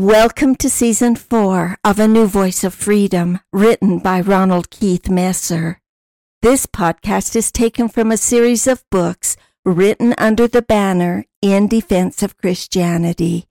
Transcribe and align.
Welcome 0.00 0.54
to 0.56 0.70
season 0.70 1.14
four 1.14 1.76
of 1.84 1.98
A 1.98 2.08
New 2.08 2.26
Voice 2.26 2.64
of 2.64 2.72
Freedom, 2.72 3.38
written 3.52 3.98
by 3.98 4.22
Ronald 4.22 4.70
Keith 4.70 5.10
Messer. 5.10 5.78
This 6.40 6.64
podcast 6.64 7.36
is 7.36 7.52
taken 7.52 7.86
from 7.90 8.10
a 8.10 8.16
series 8.16 8.66
of 8.66 8.82
books 8.88 9.36
written 9.62 10.14
under 10.16 10.48
the 10.48 10.62
banner 10.62 11.26
In 11.42 11.68
Defense 11.68 12.22
of 12.22 12.38
Christianity. 12.38 13.44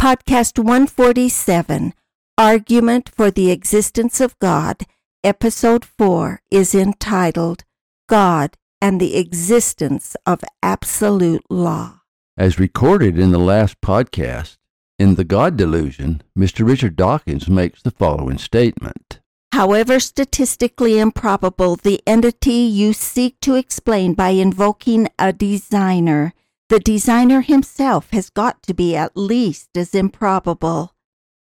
Podcast 0.00 0.58
147, 0.58 1.92
Argument 2.38 3.10
for 3.14 3.30
the 3.30 3.50
Existence 3.50 4.22
of 4.22 4.38
God, 4.38 4.86
Episode 5.22 5.84
4, 5.84 6.40
is 6.50 6.74
entitled 6.74 7.64
God 8.08 8.56
and 8.80 9.02
the 9.02 9.18
Existence 9.18 10.16
of 10.24 10.40
Absolute 10.62 11.44
Law. 11.50 12.00
As 12.38 12.58
recorded 12.58 13.18
in 13.18 13.32
the 13.32 13.38
last 13.38 13.78
podcast, 13.82 14.56
in 15.00 15.14
The 15.14 15.24
God 15.24 15.56
Delusion, 15.56 16.20
Mr. 16.38 16.66
Richard 16.66 16.94
Dawkins 16.94 17.48
makes 17.48 17.80
the 17.80 17.90
following 17.90 18.36
statement. 18.36 19.20
However 19.50 19.98
statistically 19.98 20.98
improbable 20.98 21.76
the 21.76 22.02
entity 22.06 22.60
you 22.80 22.92
seek 22.92 23.40
to 23.40 23.54
explain 23.54 24.12
by 24.12 24.30
invoking 24.30 25.08
a 25.18 25.32
designer, 25.32 26.34
the 26.68 26.80
designer 26.80 27.40
himself 27.40 28.10
has 28.10 28.28
got 28.28 28.62
to 28.64 28.74
be 28.74 28.94
at 28.94 29.16
least 29.16 29.70
as 29.74 29.94
improbable. 29.94 30.94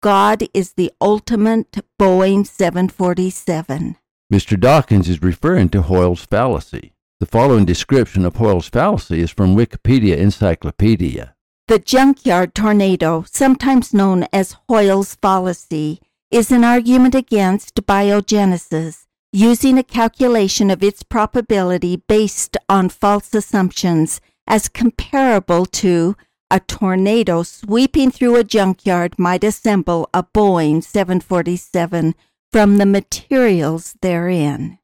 God 0.03 0.43
is 0.53 0.73
the 0.73 0.91
ultimate 1.01 1.79
Boeing 1.99 2.45
747. 2.45 3.95
Mr. 4.31 4.59
Dawkins 4.59 5.09
is 5.09 5.23
referring 5.23 5.69
to 5.69 5.81
Hoyle's 5.81 6.23
fallacy. 6.23 6.93
The 7.19 7.25
following 7.25 7.65
description 7.65 8.25
of 8.25 8.35
Hoyle's 8.35 8.69
fallacy 8.69 9.21
is 9.21 9.31
from 9.31 9.55
Wikipedia 9.55 10.17
Encyclopedia. 10.17 11.33
The 11.69 11.77
junkyard 11.77 12.55
tornado, 12.55 13.23
sometimes 13.31 13.93
known 13.93 14.25
as 14.33 14.55
Hoyle's 14.67 15.13
fallacy, 15.13 16.01
is 16.31 16.49
an 16.49 16.63
argument 16.63 17.13
against 17.13 17.85
biogenesis, 17.85 19.05
using 19.31 19.77
a 19.77 19.83
calculation 19.83 20.71
of 20.71 20.81
its 20.81 21.03
probability 21.03 21.97
based 22.07 22.57
on 22.67 22.89
false 22.89 23.35
assumptions 23.35 24.19
as 24.47 24.67
comparable 24.67 25.67
to 25.67 26.15
a 26.49 26.59
tornado 26.59 27.43
sweeping 27.43 28.09
through 28.09 28.37
a 28.37 28.43
junkyard 28.43 29.19
might 29.19 29.43
assemble 29.43 30.09
a 30.11 30.23
Boeing 30.23 30.83
747 30.83 32.15
from 32.51 32.79
the 32.79 32.87
materials 32.87 33.95
therein, 34.01 34.79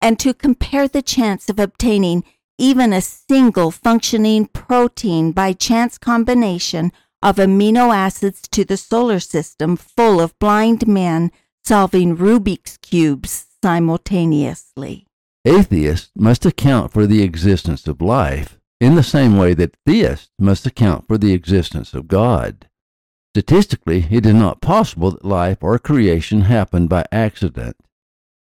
and 0.00 0.18
to 0.18 0.34
compare 0.34 0.88
the 0.88 1.02
chance 1.02 1.48
of 1.48 1.60
obtaining 1.60 2.24
even 2.58 2.92
a 2.92 3.00
single 3.00 3.70
functioning 3.70 4.46
protein 4.46 5.32
by 5.32 5.52
chance 5.52 5.98
combination 5.98 6.92
of 7.22 7.36
amino 7.36 7.94
acids 7.94 8.42
to 8.48 8.64
the 8.64 8.76
solar 8.76 9.20
system 9.20 9.76
full 9.76 10.20
of 10.20 10.38
blind 10.38 10.86
men 10.86 11.30
solving 11.64 12.16
Rubik's 12.16 12.76
cubes 12.76 13.46
simultaneously. 13.62 15.06
Atheists 15.44 16.10
must 16.14 16.46
account 16.46 16.92
for 16.92 17.06
the 17.06 17.22
existence 17.22 17.86
of 17.86 18.00
life 18.00 18.58
in 18.80 18.94
the 18.94 19.02
same 19.02 19.36
way 19.36 19.54
that 19.54 19.76
theists 19.86 20.30
must 20.38 20.66
account 20.66 21.06
for 21.06 21.18
the 21.18 21.32
existence 21.32 21.94
of 21.94 22.08
God. 22.08 22.68
Statistically, 23.34 24.06
it 24.10 24.24
is 24.24 24.34
not 24.34 24.60
possible 24.60 25.10
that 25.10 25.24
life 25.24 25.58
or 25.60 25.78
creation 25.78 26.42
happened 26.42 26.88
by 26.88 27.04
accident. 27.12 27.76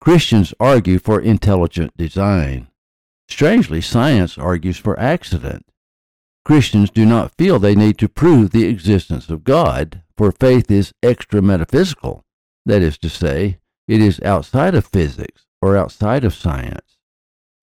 Christians 0.00 0.54
argue 0.60 0.98
for 0.98 1.20
intelligent 1.20 1.96
design. 1.96 2.68
Strangely, 3.28 3.80
science 3.80 4.38
argues 4.38 4.78
for 4.78 4.98
accident. 4.98 5.66
Christians 6.44 6.90
do 6.90 7.04
not 7.04 7.34
feel 7.36 7.58
they 7.58 7.74
need 7.74 7.98
to 7.98 8.08
prove 8.08 8.50
the 8.50 8.66
existence 8.66 9.28
of 9.28 9.42
God, 9.42 10.02
for 10.16 10.30
faith 10.30 10.70
is 10.70 10.92
extra 11.02 11.42
metaphysical. 11.42 12.24
That 12.64 12.82
is 12.82 12.98
to 12.98 13.08
say, 13.08 13.58
it 13.88 14.00
is 14.00 14.20
outside 14.20 14.74
of 14.74 14.86
physics 14.86 15.46
or 15.60 15.76
outside 15.76 16.24
of 16.24 16.34
science. 16.34 16.98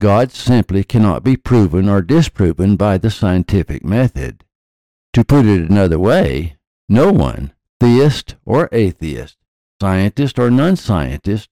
God 0.00 0.32
simply 0.32 0.84
cannot 0.84 1.24
be 1.24 1.36
proven 1.36 1.88
or 1.88 2.02
disproven 2.02 2.76
by 2.76 2.98
the 2.98 3.10
scientific 3.10 3.84
method. 3.84 4.44
To 5.14 5.24
put 5.24 5.46
it 5.46 5.70
another 5.70 5.98
way, 5.98 6.56
no 6.88 7.10
one, 7.10 7.52
theist 7.80 8.34
or 8.44 8.68
atheist, 8.70 9.38
scientist 9.80 10.38
or 10.38 10.50
non 10.50 10.76
scientist, 10.76 11.48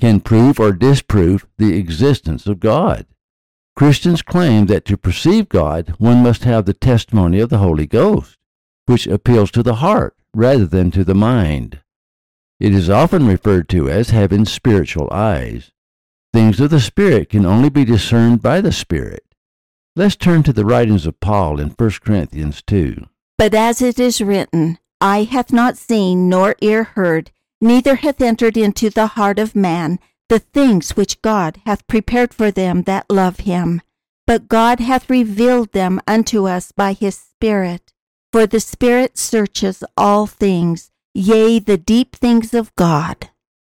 can 0.00 0.20
prove 0.20 0.60
or 0.60 0.72
disprove 0.72 1.46
the 1.58 1.76
existence 1.76 2.46
of 2.46 2.60
God. 2.60 3.06
Christians 3.76 4.22
claim 4.22 4.66
that 4.66 4.86
to 4.86 4.96
perceive 4.96 5.50
God, 5.50 5.94
one 5.98 6.22
must 6.22 6.44
have 6.44 6.64
the 6.64 6.72
testimony 6.72 7.40
of 7.40 7.50
the 7.50 7.58
Holy 7.58 7.86
Ghost, 7.86 8.38
which 8.86 9.06
appeals 9.06 9.50
to 9.50 9.62
the 9.62 9.76
heart 9.76 10.16
rather 10.34 10.64
than 10.64 10.90
to 10.92 11.04
the 11.04 11.14
mind. 11.14 11.80
It 12.58 12.72
is 12.72 12.88
often 12.88 13.26
referred 13.26 13.68
to 13.70 13.90
as 13.90 14.10
having 14.10 14.46
spiritual 14.46 15.10
eyes. 15.12 15.72
Things 16.32 16.58
of 16.58 16.70
the 16.70 16.80
Spirit 16.80 17.28
can 17.28 17.44
only 17.44 17.68
be 17.68 17.84
discerned 17.84 18.40
by 18.40 18.62
the 18.62 18.72
Spirit. 18.72 19.24
Let's 19.94 20.16
turn 20.16 20.42
to 20.44 20.54
the 20.54 20.64
writings 20.64 21.04
of 21.04 21.20
Paul 21.20 21.60
in 21.60 21.68
1 21.68 21.90
Corinthians 22.02 22.62
2. 22.66 23.06
But 23.36 23.52
as 23.52 23.82
it 23.82 24.00
is 24.00 24.22
written, 24.22 24.78
Eye 25.02 25.24
hath 25.24 25.52
not 25.52 25.76
seen, 25.76 26.30
nor 26.30 26.56
ear 26.62 26.84
heard, 26.84 27.30
neither 27.60 27.96
hath 27.96 28.22
entered 28.22 28.56
into 28.56 28.88
the 28.88 29.08
heart 29.08 29.38
of 29.38 29.54
man 29.54 29.98
the 30.28 30.38
things 30.38 30.96
which 30.96 31.22
God 31.22 31.60
hath 31.66 31.86
prepared 31.86 32.34
for 32.34 32.50
them 32.50 32.82
that 32.82 33.10
love 33.10 33.40
him. 33.40 33.82
But 34.26 34.48
God 34.48 34.80
hath 34.80 35.08
revealed 35.08 35.72
them 35.72 36.00
unto 36.06 36.48
us 36.48 36.72
by 36.72 36.92
his 36.92 37.16
Spirit. 37.16 37.92
For 38.32 38.46
the 38.46 38.60
Spirit 38.60 39.16
searches 39.16 39.84
all 39.96 40.26
things, 40.26 40.90
yea, 41.14 41.58
the 41.60 41.78
deep 41.78 42.16
things 42.16 42.52
of 42.52 42.74
God. 42.74 43.30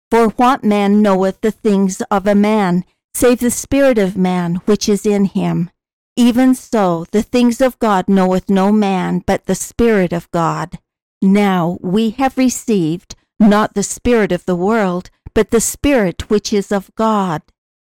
For 0.10 0.30
what 0.30 0.64
man 0.64 1.02
knoweth 1.02 1.42
the 1.42 1.52
things 1.52 2.02
of 2.10 2.26
a 2.26 2.36
man, 2.36 2.86
save 3.14 3.40
the 3.40 3.52
Spirit 3.52 3.98
of 3.98 4.16
man 4.16 4.56
which 4.66 4.88
is 4.88 5.06
in 5.06 5.26
him? 5.26 5.70
Even 6.16 6.56
so, 6.56 7.06
the 7.12 7.22
things 7.22 7.60
of 7.60 7.78
God 7.78 8.08
knoweth 8.08 8.50
no 8.50 8.72
man 8.72 9.22
but 9.26 9.46
the 9.46 9.56
Spirit 9.56 10.14
of 10.14 10.32
God. 10.32 10.80
Now 11.22 11.78
we 11.82 12.12
have 12.12 12.38
received 12.38 13.16
not 13.40 13.74
the 13.74 13.84
Spirit 13.84 14.32
of 14.32 14.46
the 14.46 14.56
world, 14.56 15.10
but 15.38 15.52
the 15.52 15.62
Spirit 15.62 16.32
which 16.32 16.52
is 16.52 16.72
of 16.72 16.90
God, 16.96 17.44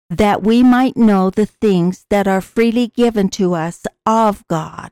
that 0.09 0.41
we 0.41 0.63
might 0.63 0.97
know 0.97 1.29
the 1.29 1.45
things 1.45 2.07
that 2.09 2.27
are 2.27 2.41
freely 2.41 2.87
given 2.87 3.29
to 3.29 3.53
us 3.53 3.85
of 4.03 4.43
God. 4.47 4.89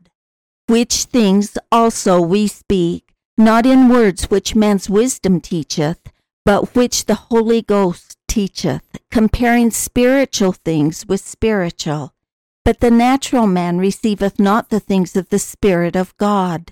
Which 0.68 1.06
things 1.06 1.58
also 1.72 2.22
we 2.22 2.46
speak, 2.46 3.12
not 3.40 3.66
in 3.66 3.90
words 3.90 4.26
which 4.26 4.54
man's 4.54 4.88
wisdom 4.88 5.42
teacheth, 5.42 6.12
but 6.46 6.76
which 6.76 7.06
the 7.06 7.16
Holy 7.16 7.64
Ghost 7.64 8.18
teacheth, 8.28 9.00
comparing 9.10 9.72
spiritual 9.72 10.52
things 10.52 11.08
with 11.08 11.22
spiritual. 11.22 12.14
But 12.64 12.82
the 12.82 12.92
natural 12.92 13.48
man 13.48 13.80
receiveth 13.80 14.40
not 14.40 14.70
the 14.70 14.80
things 14.80 15.16
of 15.16 15.30
the 15.30 15.40
Spirit 15.40 15.96
of 15.96 16.16
God, 16.18 16.72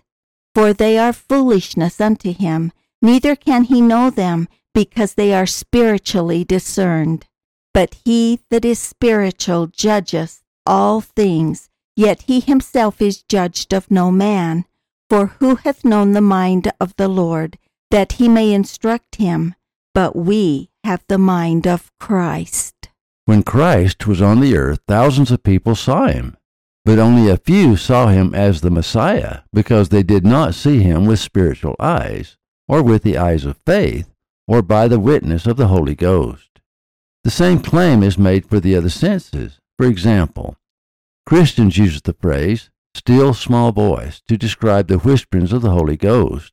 for 0.53 0.73
they 0.73 0.99
are 0.99 1.11
foolishness 1.11 1.99
unto 1.99 2.31
him, 2.31 2.71
neither 3.01 3.35
can 3.35 3.63
he 3.63 3.81
know 3.81 4.11
them 4.11 4.47
because 4.73 5.15
they 5.15 5.33
are 5.33 5.45
spiritually 5.45 6.43
discerned. 6.43 7.25
But 7.73 7.95
he 8.05 8.39
that 8.49 8.65
is 8.65 8.79
spiritual 8.79 9.67
judgeth 9.67 10.41
all 10.65 11.01
things, 11.01 11.69
yet 11.95 12.23
he 12.23 12.39
himself 12.39 13.01
is 13.01 13.23
judged 13.23 13.73
of 13.73 13.89
no 13.89 14.11
man. 14.11 14.65
For 15.09 15.27
who 15.39 15.55
hath 15.55 15.83
known 15.83 16.13
the 16.13 16.21
mind 16.21 16.71
of 16.79 16.95
the 16.95 17.07
Lord, 17.07 17.57
that 17.89 18.13
he 18.13 18.29
may 18.29 18.53
instruct 18.53 19.15
him? 19.15 19.55
But 19.93 20.15
we 20.15 20.69
have 20.83 21.03
the 21.07 21.17
mind 21.17 21.67
of 21.67 21.91
Christ. 21.99 22.89
When 23.25 23.43
Christ 23.43 24.07
was 24.07 24.21
on 24.21 24.39
the 24.39 24.55
earth, 24.55 24.79
thousands 24.87 25.31
of 25.31 25.43
people 25.43 25.75
saw 25.75 26.07
him, 26.07 26.37
but 26.85 26.97
only 26.97 27.29
a 27.29 27.37
few 27.37 27.75
saw 27.75 28.07
him 28.07 28.33
as 28.33 28.61
the 28.61 28.71
Messiah 28.71 29.39
because 29.53 29.89
they 29.89 30.03
did 30.03 30.25
not 30.25 30.55
see 30.55 30.79
him 30.79 31.05
with 31.05 31.19
spiritual 31.19 31.75
eyes 31.79 32.37
or 32.67 32.81
with 32.81 33.03
the 33.03 33.17
eyes 33.17 33.45
of 33.45 33.57
faith 33.65 34.11
or 34.51 34.61
by 34.61 34.85
the 34.85 34.99
witness 34.99 35.47
of 35.47 35.55
the 35.55 35.67
Holy 35.67 35.95
Ghost. 35.95 36.59
The 37.23 37.31
same 37.31 37.59
claim 37.59 38.03
is 38.03 38.17
made 38.17 38.45
for 38.45 38.59
the 38.59 38.75
other 38.75 38.89
senses. 38.89 39.61
For 39.77 39.85
example, 39.85 40.57
Christians 41.25 41.77
use 41.77 42.01
the 42.01 42.15
phrase 42.15 42.69
still 42.93 43.33
small 43.33 43.71
voice 43.71 44.21
to 44.27 44.35
describe 44.35 44.89
the 44.89 44.97
whisperings 44.97 45.53
of 45.53 45.61
the 45.61 45.71
Holy 45.71 45.95
Ghost. 45.95 46.51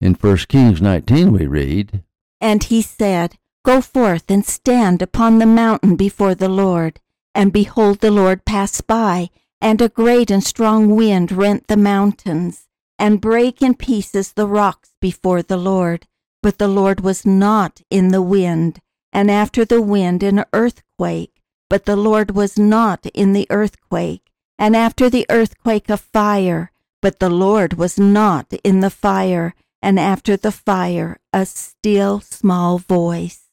In 0.00 0.14
1 0.14 0.36
Kings 0.48 0.80
19 0.80 1.30
we 1.30 1.46
read, 1.46 2.02
And 2.40 2.64
he 2.64 2.80
said, 2.80 3.36
Go 3.66 3.82
forth 3.82 4.30
and 4.30 4.46
stand 4.46 5.02
upon 5.02 5.38
the 5.38 5.44
mountain 5.44 5.94
before 5.94 6.34
the 6.34 6.48
Lord. 6.48 7.00
And 7.34 7.52
behold, 7.52 8.00
the 8.00 8.10
Lord 8.10 8.46
passed 8.46 8.86
by, 8.86 9.28
and 9.60 9.82
a 9.82 9.90
great 9.90 10.30
and 10.30 10.42
strong 10.42 10.96
wind 10.96 11.30
rent 11.30 11.66
the 11.66 11.76
mountains, 11.76 12.66
and 12.98 13.20
brake 13.20 13.60
in 13.60 13.74
pieces 13.74 14.32
the 14.32 14.46
rocks 14.46 14.94
before 15.02 15.42
the 15.42 15.58
Lord. 15.58 16.06
But 16.42 16.58
the 16.58 16.68
Lord 16.68 17.00
was 17.00 17.26
not 17.26 17.80
in 17.90 18.08
the 18.08 18.22
wind, 18.22 18.80
and 19.12 19.30
after 19.30 19.64
the 19.64 19.82
wind 19.82 20.22
an 20.22 20.44
earthquake. 20.52 21.42
But 21.68 21.84
the 21.84 21.96
Lord 21.96 22.30
was 22.30 22.58
not 22.58 23.06
in 23.06 23.32
the 23.32 23.46
earthquake, 23.50 24.30
and 24.58 24.76
after 24.76 25.10
the 25.10 25.26
earthquake 25.28 25.90
a 25.90 25.96
fire. 25.96 26.70
But 27.02 27.18
the 27.18 27.30
Lord 27.30 27.74
was 27.74 27.98
not 27.98 28.52
in 28.62 28.80
the 28.80 28.90
fire, 28.90 29.54
and 29.82 29.98
after 29.98 30.36
the 30.36 30.52
fire 30.52 31.18
a 31.32 31.46
still 31.46 32.20
small 32.20 32.78
voice. 32.78 33.44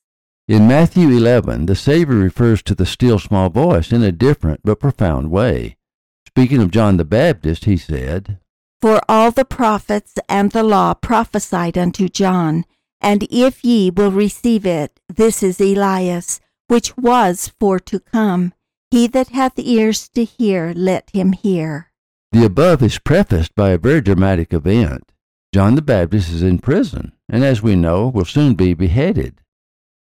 In 0.48 0.68
Matthew 0.68 1.10
11, 1.10 1.68
the 1.68 1.76
Savior 1.76 2.16
refers 2.18 2.62
to 2.64 2.76
the 2.76 2.86
still 2.86 3.18
small 3.18 3.50
voice 3.50 3.92
in 3.92 4.04
a 4.04 4.12
different 4.12 4.62
but 4.64 4.80
profound 4.80 5.32
way. 5.32 5.78
Speaking 6.28 6.62
of 6.62 6.72
John 6.72 6.98
the 6.98 7.06
Baptist, 7.06 7.66
he 7.66 7.78
said, 7.78 8.40
For 8.84 9.00
all 9.08 9.32
the 9.32 9.46
prophets 9.46 10.16
and 10.28 10.52
the 10.52 10.62
law 10.62 10.94
prophesied 10.94 11.78
unto 11.78 12.10
John, 12.10 12.66
and 13.00 13.26
if 13.32 13.64
ye 13.64 13.90
will 13.90 14.12
receive 14.12 14.66
it, 14.66 15.00
this 15.08 15.42
is 15.42 15.62
Elias, 15.62 16.42
which 16.68 16.98
was 16.98 17.54
for 17.62 17.80
to 17.80 18.02
come. 18.02 18.52
He 18.92 19.08
that 19.08 19.30
hath 19.30 19.54
ears 19.58 20.10
to 20.16 20.26
hear, 20.26 20.74
let 20.76 21.10
him 21.12 21.32
hear. 21.32 21.94
The 22.34 22.44
above 22.44 22.84
is 22.84 23.00
prefaced 23.00 23.56
by 23.56 23.70
a 23.70 23.78
very 23.78 24.02
dramatic 24.02 24.52
event. 24.52 25.14
John 25.54 25.76
the 25.76 25.82
Baptist 25.82 26.30
is 26.34 26.44
in 26.44 26.60
prison, 26.60 27.14
and 27.30 27.46
as 27.46 27.64
we 27.64 27.78
know, 27.78 28.10
will 28.10 28.26
soon 28.26 28.54
be 28.54 28.74
beheaded. 28.74 29.40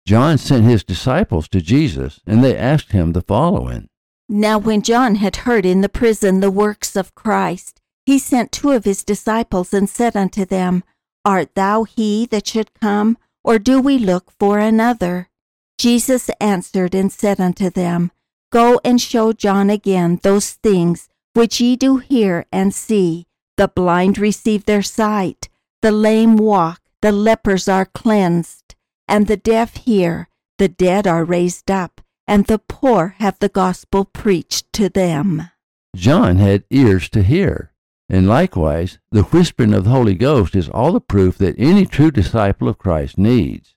John 0.07 0.37
sent 0.37 0.67
his 0.67 0.85
disciples 0.85 1.49
to 1.49 1.63
Jesus, 1.63 2.21
and 2.27 2.45
they 2.45 2.55
asked 2.55 2.93
him 2.93 3.15
the 3.15 3.23
following 3.23 3.89
Now, 4.29 4.59
when 4.59 4.83
John 4.83 5.15
had 5.15 5.37
heard 5.49 5.65
in 5.65 5.81
the 5.81 5.89
prison 5.89 6.41
the 6.41 6.51
works 6.51 6.95
of 6.95 7.15
Christ, 7.15 7.81
he 8.07 8.19
sent 8.21 8.53
two 8.53 8.71
of 8.71 8.85
his 8.85 9.03
disciples 9.03 9.75
and 9.75 9.91
said 9.91 10.17
unto 10.17 10.45
them, 10.45 10.85
Art 11.25 11.55
thou 11.57 11.83
he 11.83 12.25
that 12.27 12.47
should 12.47 12.73
come, 12.81 13.19
or 13.43 13.59
do 13.59 13.81
we 13.81 13.99
look 13.99 14.31
for 14.39 14.61
another? 14.61 15.29
Jesus 15.77 16.31
answered 16.41 16.95
and 16.95 17.13
said 17.13 17.41
unto 17.41 17.69
them, 17.69 18.13
Go 18.53 18.81
and 18.85 19.01
show 19.01 19.33
John 19.33 19.69
again 19.69 20.21
those 20.23 20.53
things 20.53 21.09
which 21.35 21.61
ye 21.61 21.77
do 21.77 21.99
hear 21.99 22.47
and 22.51 22.73
see. 22.73 23.27
The 23.57 23.69
blind 23.69 24.19
receive 24.19 24.65
their 24.65 24.83
sight, 24.83 25.49
the 25.83 25.93
lame 25.93 26.37
walk, 26.37 26.81
the 27.03 27.13
lepers 27.13 27.69
are 27.69 27.87
cleansed, 27.87 28.75
and 29.09 29.27
the 29.27 29.37
deaf 29.37 29.77
hear, 29.77 30.29
the 30.59 30.69
dead 30.69 31.07
are 31.07 31.25
raised 31.25 31.71
up, 31.71 32.01
and 32.27 32.47
the 32.47 32.59
poor 32.59 33.17
have 33.19 33.39
the 33.39 33.49
gospel 33.49 34.05
preached 34.05 34.73
to 34.75 34.89
them. 34.89 35.51
John 35.95 36.37
had 36.37 36.65
ears 36.71 37.09
to 37.11 37.23
hear. 37.23 37.73
And 38.09 38.29
likewise, 38.29 38.99
the 39.11 39.25
whispering 39.25 39.75
of 39.75 39.85
the 39.85 39.91
Holy 39.91 40.15
Ghost 40.15 40.55
is 40.55 40.69
all 40.69 40.93
the 40.93 41.01
proof 41.01 41.39
that 41.39 41.57
any 41.59 41.87
true 41.87 42.11
disciple 42.11 42.69
of 42.69 42.79
Christ 42.79 43.19
needs. 43.19 43.75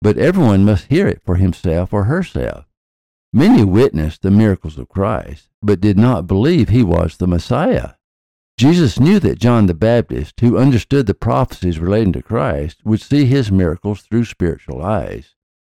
But 0.00 0.18
everyone 0.18 0.64
must 0.64 0.86
hear 0.86 1.08
it 1.08 1.22
for 1.24 1.36
himself 1.36 1.92
or 1.92 2.04
herself. 2.04 2.66
Many 3.32 3.64
witnessed 3.64 4.22
the 4.22 4.30
miracles 4.30 4.78
of 4.78 4.88
Christ, 4.88 5.48
but 5.60 5.80
did 5.80 5.98
not 5.98 6.28
believe 6.28 6.68
he 6.68 6.84
was 6.84 7.16
the 7.16 7.26
Messiah. 7.26 7.94
Jesus 8.56 9.00
knew 9.00 9.18
that 9.18 9.40
John 9.40 9.66
the 9.66 9.74
Baptist, 9.74 10.38
who 10.38 10.56
understood 10.56 11.06
the 11.06 11.14
prophecies 11.14 11.80
relating 11.80 12.12
to 12.12 12.22
Christ, 12.22 12.78
would 12.84 13.00
see 13.00 13.24
his 13.24 13.50
miracles 13.50 14.02
through 14.02 14.26
spiritual 14.26 14.80
eyes, 14.80 15.34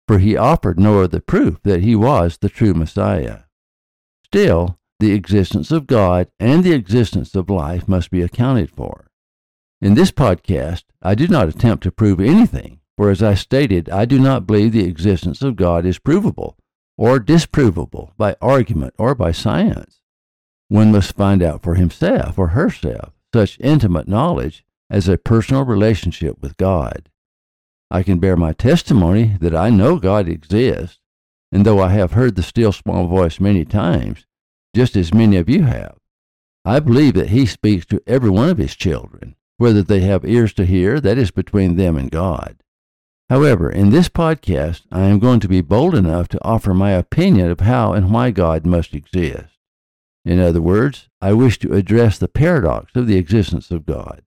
for 0.08 0.18
he 0.18 0.36
offered 0.36 0.80
no 0.80 1.02
other 1.02 1.20
proof 1.20 1.62
that 1.62 1.82
he 1.82 1.94
was 1.94 2.38
the 2.38 2.48
true 2.48 2.74
Messiah. 2.74 3.42
Still, 4.24 4.80
the 5.00 5.12
existence 5.12 5.70
of 5.70 5.86
God 5.86 6.28
and 6.38 6.62
the 6.62 6.72
existence 6.72 7.34
of 7.34 7.50
life 7.50 7.88
must 7.88 8.10
be 8.10 8.22
accounted 8.22 8.70
for. 8.70 9.08
In 9.80 9.94
this 9.94 10.10
podcast, 10.10 10.84
I 11.02 11.14
do 11.14 11.28
not 11.28 11.48
attempt 11.48 11.82
to 11.84 11.92
prove 11.92 12.20
anything, 12.20 12.80
for 12.96 13.10
as 13.10 13.22
I 13.22 13.34
stated, 13.34 13.90
I 13.90 14.04
do 14.04 14.18
not 14.18 14.46
believe 14.46 14.72
the 14.72 14.84
existence 14.84 15.42
of 15.42 15.56
God 15.56 15.84
is 15.84 15.98
provable 15.98 16.56
or 16.96 17.18
disprovable 17.18 18.12
by 18.16 18.36
argument 18.40 18.94
or 18.98 19.14
by 19.14 19.32
science. 19.32 20.00
One 20.68 20.92
must 20.92 21.16
find 21.16 21.42
out 21.42 21.62
for 21.62 21.74
himself 21.74 22.38
or 22.38 22.48
herself 22.48 23.12
such 23.34 23.58
intimate 23.60 24.06
knowledge 24.06 24.64
as 24.88 25.08
a 25.08 25.18
personal 25.18 25.64
relationship 25.64 26.40
with 26.40 26.56
God. 26.56 27.10
I 27.90 28.02
can 28.02 28.18
bear 28.18 28.36
my 28.36 28.52
testimony 28.52 29.36
that 29.40 29.54
I 29.54 29.70
know 29.70 29.98
God 29.98 30.28
exists, 30.28 31.00
and 31.52 31.66
though 31.66 31.80
I 31.80 31.90
have 31.90 32.12
heard 32.12 32.36
the 32.36 32.42
still 32.42 32.72
small 32.72 33.06
voice 33.06 33.40
many 33.40 33.64
times, 33.64 34.24
just 34.74 34.96
as 34.96 35.14
many 35.14 35.36
of 35.36 35.48
you 35.48 35.62
have. 35.62 35.96
I 36.64 36.80
believe 36.80 37.14
that 37.14 37.30
he 37.30 37.46
speaks 37.46 37.86
to 37.86 38.02
every 38.06 38.30
one 38.30 38.48
of 38.48 38.58
his 38.58 38.74
children, 38.74 39.36
whether 39.56 39.82
they 39.82 40.00
have 40.00 40.24
ears 40.24 40.52
to 40.54 40.66
hear, 40.66 41.00
that 41.00 41.18
is 41.18 41.30
between 41.30 41.76
them 41.76 41.96
and 41.96 42.10
God. 42.10 42.56
However, 43.30 43.70
in 43.70 43.90
this 43.90 44.08
podcast, 44.08 44.82
I 44.92 45.02
am 45.02 45.18
going 45.18 45.40
to 45.40 45.48
be 45.48 45.60
bold 45.60 45.94
enough 45.94 46.28
to 46.28 46.44
offer 46.44 46.74
my 46.74 46.90
opinion 46.90 47.50
of 47.50 47.60
how 47.60 47.92
and 47.92 48.10
why 48.10 48.30
God 48.30 48.66
must 48.66 48.94
exist. 48.94 49.54
In 50.24 50.40
other 50.40 50.60
words, 50.60 51.08
I 51.20 51.32
wish 51.32 51.58
to 51.60 51.72
address 51.72 52.18
the 52.18 52.28
paradox 52.28 52.94
of 52.94 53.06
the 53.06 53.16
existence 53.16 53.70
of 53.70 53.86
God. 53.86 54.22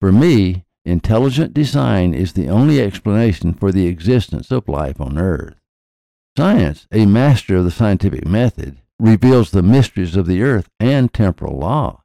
For 0.00 0.12
me, 0.12 0.64
intelligent 0.84 1.54
design 1.54 2.14
is 2.14 2.32
the 2.32 2.48
only 2.48 2.80
explanation 2.80 3.54
for 3.54 3.70
the 3.70 3.86
existence 3.86 4.50
of 4.50 4.68
life 4.68 5.00
on 5.00 5.18
earth. 5.18 5.54
Science, 6.36 6.86
a 6.90 7.04
master 7.04 7.56
of 7.56 7.64
the 7.64 7.70
scientific 7.70 8.26
method, 8.26 8.78
reveals 9.02 9.50
the 9.50 9.62
mysteries 9.62 10.14
of 10.16 10.26
the 10.26 10.42
earth 10.42 10.68
and 10.78 11.12
temporal 11.12 11.58
law. 11.58 12.02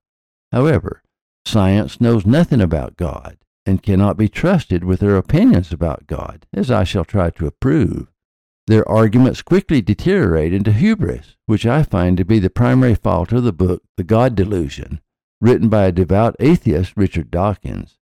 However, 0.51 1.03
science 1.45 2.01
knows 2.01 2.25
nothing 2.25 2.59
about 2.59 2.97
God 2.97 3.37
and 3.67 3.83
cannot 3.83 4.17
be 4.17 4.27
trusted 4.27 4.83
with 4.83 4.99
their 4.99 5.15
opinions 5.15 5.71
about 5.71 6.07
God, 6.07 6.47
as 6.51 6.71
I 6.71 6.83
shall 6.83 7.05
try 7.05 7.29
to 7.31 7.51
prove. 7.51 8.07
Their 8.65 8.87
arguments 8.89 9.43
quickly 9.43 9.81
deteriorate 9.81 10.53
into 10.53 10.71
hubris, 10.71 11.35
which 11.45 11.65
I 11.65 11.83
find 11.83 12.17
to 12.17 12.25
be 12.25 12.39
the 12.39 12.49
primary 12.49 12.95
fault 12.95 13.31
of 13.31 13.43
the 13.43 13.53
book 13.53 13.83
The 13.95 14.03
God 14.03 14.35
Delusion, 14.35 14.99
written 15.39 15.69
by 15.69 15.85
a 15.85 15.91
devout 15.91 16.35
atheist, 16.39 16.93
Richard 16.97 17.29
Dawkins, 17.29 17.99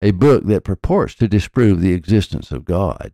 a 0.00 0.12
book 0.12 0.46
that 0.46 0.64
purports 0.64 1.14
to 1.16 1.28
disprove 1.28 1.80
the 1.80 1.92
existence 1.92 2.50
of 2.50 2.64
God. 2.64 3.12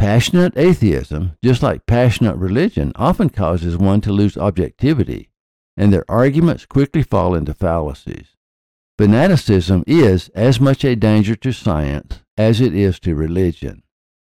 Passionate 0.00 0.56
atheism, 0.56 1.36
just 1.44 1.62
like 1.62 1.84
passionate 1.84 2.36
religion, 2.36 2.90
often 2.96 3.28
causes 3.28 3.76
one 3.76 4.00
to 4.00 4.10
lose 4.10 4.38
objectivity, 4.38 5.28
and 5.76 5.92
their 5.92 6.10
arguments 6.10 6.64
quickly 6.64 7.02
fall 7.02 7.34
into 7.34 7.52
fallacies. 7.52 8.28
Fanaticism 8.96 9.84
is 9.86 10.30
as 10.30 10.58
much 10.58 10.84
a 10.84 10.96
danger 10.96 11.36
to 11.36 11.52
science 11.52 12.20
as 12.38 12.62
it 12.62 12.74
is 12.74 12.98
to 13.00 13.14
religion. 13.14 13.82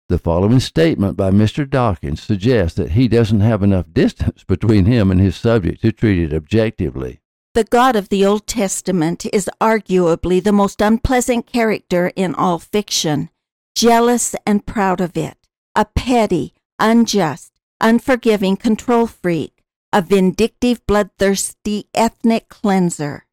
The 0.08 0.18
following 0.18 0.58
statement 0.58 1.16
by 1.16 1.30
Mr. 1.30 1.70
Dawkins 1.70 2.20
suggests 2.20 2.76
that 2.76 2.90
he 2.90 3.06
doesn't 3.06 3.38
have 3.38 3.62
enough 3.62 3.86
distance 3.92 4.42
between 4.42 4.86
him 4.86 5.12
and 5.12 5.20
his 5.20 5.36
subject 5.36 5.82
to 5.82 5.92
treat 5.92 6.24
it 6.24 6.34
objectively. 6.34 7.20
The 7.54 7.62
God 7.62 7.94
of 7.94 8.08
the 8.08 8.26
Old 8.26 8.48
Testament 8.48 9.26
is 9.32 9.48
arguably 9.60 10.42
the 10.42 10.50
most 10.50 10.80
unpleasant 10.82 11.46
character 11.46 12.10
in 12.16 12.34
all 12.34 12.58
fiction, 12.58 13.30
jealous 13.76 14.34
and 14.44 14.66
proud 14.66 15.00
of 15.00 15.16
it 15.16 15.36
a 15.74 15.84
petty, 15.84 16.54
unjust, 16.78 17.52
unforgiving 17.80 18.56
control 18.56 19.06
freak, 19.06 19.62
a 19.92 20.02
vindictive, 20.02 20.84
bloodthirsty 20.86 21.88
ethnic 21.94 22.48
cleanser, 22.48 23.24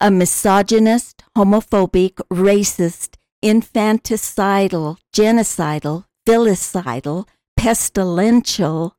a 0.00 0.10
misogynist, 0.10 1.22
homophobic, 1.36 2.14
racist, 2.32 3.16
infanticidal, 3.44 4.98
genocidal, 5.14 6.04
filicidal, 6.26 7.26
pestilential, 7.58 8.92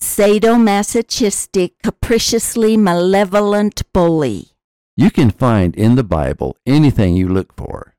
sadomasochistic, 0.00 1.72
capriciously 1.82 2.76
malevolent 2.76 3.82
bully. 3.92 4.48
You 4.96 5.10
can 5.10 5.30
find 5.30 5.74
in 5.76 5.96
the 5.96 6.04
Bible 6.04 6.56
anything 6.66 7.16
you 7.16 7.28
look 7.28 7.54
for, 7.56 7.94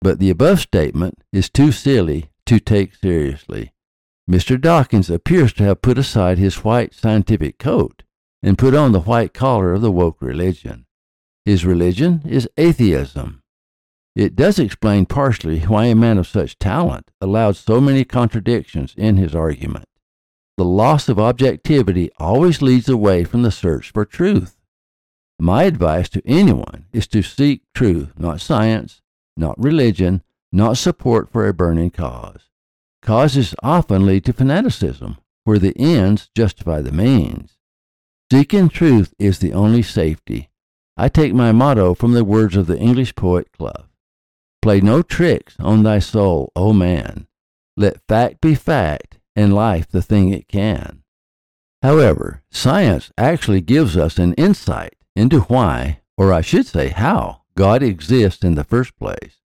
but 0.00 0.18
the 0.18 0.30
above 0.30 0.60
statement 0.60 1.22
is 1.32 1.50
too 1.50 1.72
silly 1.72 2.30
to 2.46 2.60
take 2.60 2.94
seriously. 2.94 3.72
Mr. 4.30 4.60
Dawkins 4.60 5.08
appears 5.08 5.52
to 5.52 5.64
have 5.64 5.82
put 5.82 5.98
aside 5.98 6.38
his 6.38 6.64
white 6.64 6.92
scientific 6.92 7.58
coat 7.58 8.02
and 8.42 8.58
put 8.58 8.74
on 8.74 8.92
the 8.92 9.00
white 9.00 9.32
collar 9.32 9.74
of 9.74 9.82
the 9.82 9.92
woke 9.92 10.20
religion. 10.20 10.86
His 11.44 11.64
religion 11.64 12.22
is 12.24 12.48
atheism. 12.56 13.42
It 14.16 14.34
does 14.34 14.58
explain 14.58 15.06
partially 15.06 15.60
why 15.60 15.84
a 15.86 15.94
man 15.94 16.18
of 16.18 16.26
such 16.26 16.58
talent 16.58 17.10
allowed 17.20 17.54
so 17.54 17.80
many 17.80 18.04
contradictions 18.04 18.94
in 18.96 19.16
his 19.16 19.34
argument. 19.34 19.84
The 20.56 20.64
loss 20.64 21.08
of 21.08 21.20
objectivity 21.20 22.10
always 22.18 22.62
leads 22.62 22.88
away 22.88 23.24
from 23.24 23.42
the 23.42 23.50
search 23.52 23.92
for 23.92 24.04
truth. 24.04 24.56
My 25.38 25.64
advice 25.64 26.08
to 26.08 26.26
anyone 26.26 26.86
is 26.92 27.06
to 27.08 27.22
seek 27.22 27.62
truth, 27.74 28.12
not 28.18 28.40
science, 28.40 29.02
not 29.36 29.62
religion, 29.62 30.22
not 30.50 30.78
support 30.78 31.30
for 31.30 31.46
a 31.46 31.52
burning 31.52 31.90
cause. 31.90 32.48
Causes 33.06 33.54
often 33.62 34.04
lead 34.04 34.24
to 34.24 34.32
fanaticism, 34.32 35.16
where 35.44 35.58
the 35.58 35.74
ends 35.78 36.28
justify 36.34 36.82
the 36.82 36.92
means. 36.92 37.56
Seeking 38.30 38.68
truth 38.68 39.14
is 39.18 39.38
the 39.38 39.52
only 39.52 39.82
safety. 39.82 40.50
I 40.96 41.08
take 41.08 41.32
my 41.32 41.52
motto 41.52 41.94
from 41.94 42.12
the 42.12 42.24
words 42.24 42.56
of 42.56 42.66
the 42.66 42.78
English 42.78 43.14
poet 43.14 43.52
Clough 43.52 43.86
Play 44.60 44.80
no 44.80 45.00
tricks 45.00 45.54
on 45.60 45.84
thy 45.84 46.00
soul, 46.00 46.50
O 46.56 46.72
man. 46.72 47.28
Let 47.76 48.00
fact 48.08 48.40
be 48.40 48.56
fact, 48.56 49.18
and 49.36 49.54
life 49.54 49.88
the 49.88 50.02
thing 50.02 50.32
it 50.32 50.48
can. 50.48 51.04
However, 51.82 52.42
science 52.50 53.12
actually 53.16 53.60
gives 53.60 53.96
us 53.96 54.18
an 54.18 54.34
insight 54.34 54.96
into 55.14 55.42
why, 55.42 56.00
or 56.16 56.32
I 56.32 56.40
should 56.40 56.66
say 56.66 56.88
how, 56.88 57.42
God 57.54 57.82
exists 57.82 58.42
in 58.42 58.56
the 58.56 58.64
first 58.64 58.98
place. 58.98 59.35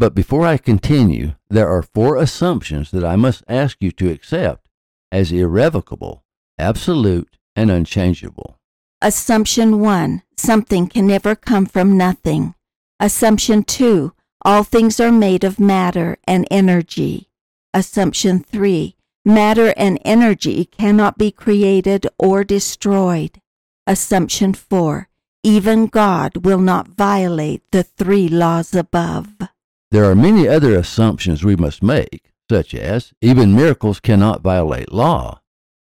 But 0.00 0.14
before 0.14 0.46
I 0.46 0.56
continue, 0.56 1.34
there 1.50 1.68
are 1.68 1.82
four 1.82 2.16
assumptions 2.16 2.90
that 2.90 3.04
I 3.04 3.16
must 3.16 3.44
ask 3.46 3.76
you 3.80 3.92
to 3.92 4.10
accept 4.10 4.70
as 5.12 5.30
irrevocable, 5.30 6.24
absolute, 6.58 7.36
and 7.54 7.70
unchangeable. 7.70 8.56
Assumption 9.02 9.78
1 9.78 10.22
Something 10.38 10.86
can 10.86 11.06
never 11.06 11.34
come 11.36 11.66
from 11.66 11.98
nothing. 11.98 12.54
Assumption 12.98 13.62
2 13.62 14.14
All 14.42 14.64
things 14.64 15.00
are 15.00 15.12
made 15.12 15.44
of 15.44 15.60
matter 15.60 16.16
and 16.24 16.48
energy. 16.50 17.28
Assumption 17.74 18.42
3 18.42 18.96
Matter 19.26 19.74
and 19.76 19.98
energy 20.02 20.64
cannot 20.64 21.18
be 21.18 21.30
created 21.30 22.06
or 22.18 22.42
destroyed. 22.42 23.42
Assumption 23.86 24.54
4 24.54 25.10
Even 25.42 25.88
God 25.88 26.46
will 26.46 26.58
not 26.72 26.88
violate 26.88 27.70
the 27.70 27.82
three 27.82 28.30
laws 28.30 28.74
above. 28.74 29.28
There 29.90 30.04
are 30.04 30.14
many 30.14 30.46
other 30.46 30.76
assumptions 30.76 31.42
we 31.42 31.56
must 31.56 31.82
make, 31.82 32.30
such 32.48 32.74
as 32.74 33.12
even 33.20 33.56
miracles 33.56 33.98
cannot 33.98 34.40
violate 34.40 34.92
law, 34.92 35.40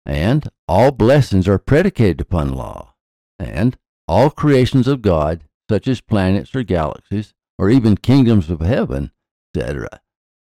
and 0.06 0.48
all 0.68 0.92
blessings 0.92 1.48
are 1.48 1.58
predicated 1.58 2.20
upon 2.20 2.54
law, 2.54 2.94
and 3.38 3.76
all 4.06 4.30
creations 4.30 4.86
of 4.86 5.02
God, 5.02 5.42
such 5.68 5.88
as 5.88 6.00
planets 6.00 6.54
or 6.54 6.62
galaxies, 6.62 7.34
or 7.58 7.68
even 7.68 7.96
kingdoms 7.96 8.48
of 8.48 8.60
heaven, 8.60 9.10
etc., 9.54 10.00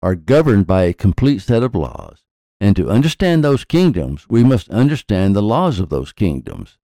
are 0.02 0.14
governed 0.14 0.66
by 0.66 0.82
a 0.82 0.92
complete 0.92 1.40
set 1.40 1.62
of 1.62 1.74
laws. 1.74 2.22
And 2.60 2.76
to 2.76 2.90
understand 2.90 3.42
those 3.42 3.64
kingdoms, 3.64 4.26
we 4.28 4.44
must 4.44 4.68
understand 4.68 5.34
the 5.34 5.42
laws 5.42 5.80
of 5.80 5.88
those 5.88 6.12
kingdoms. 6.12 6.76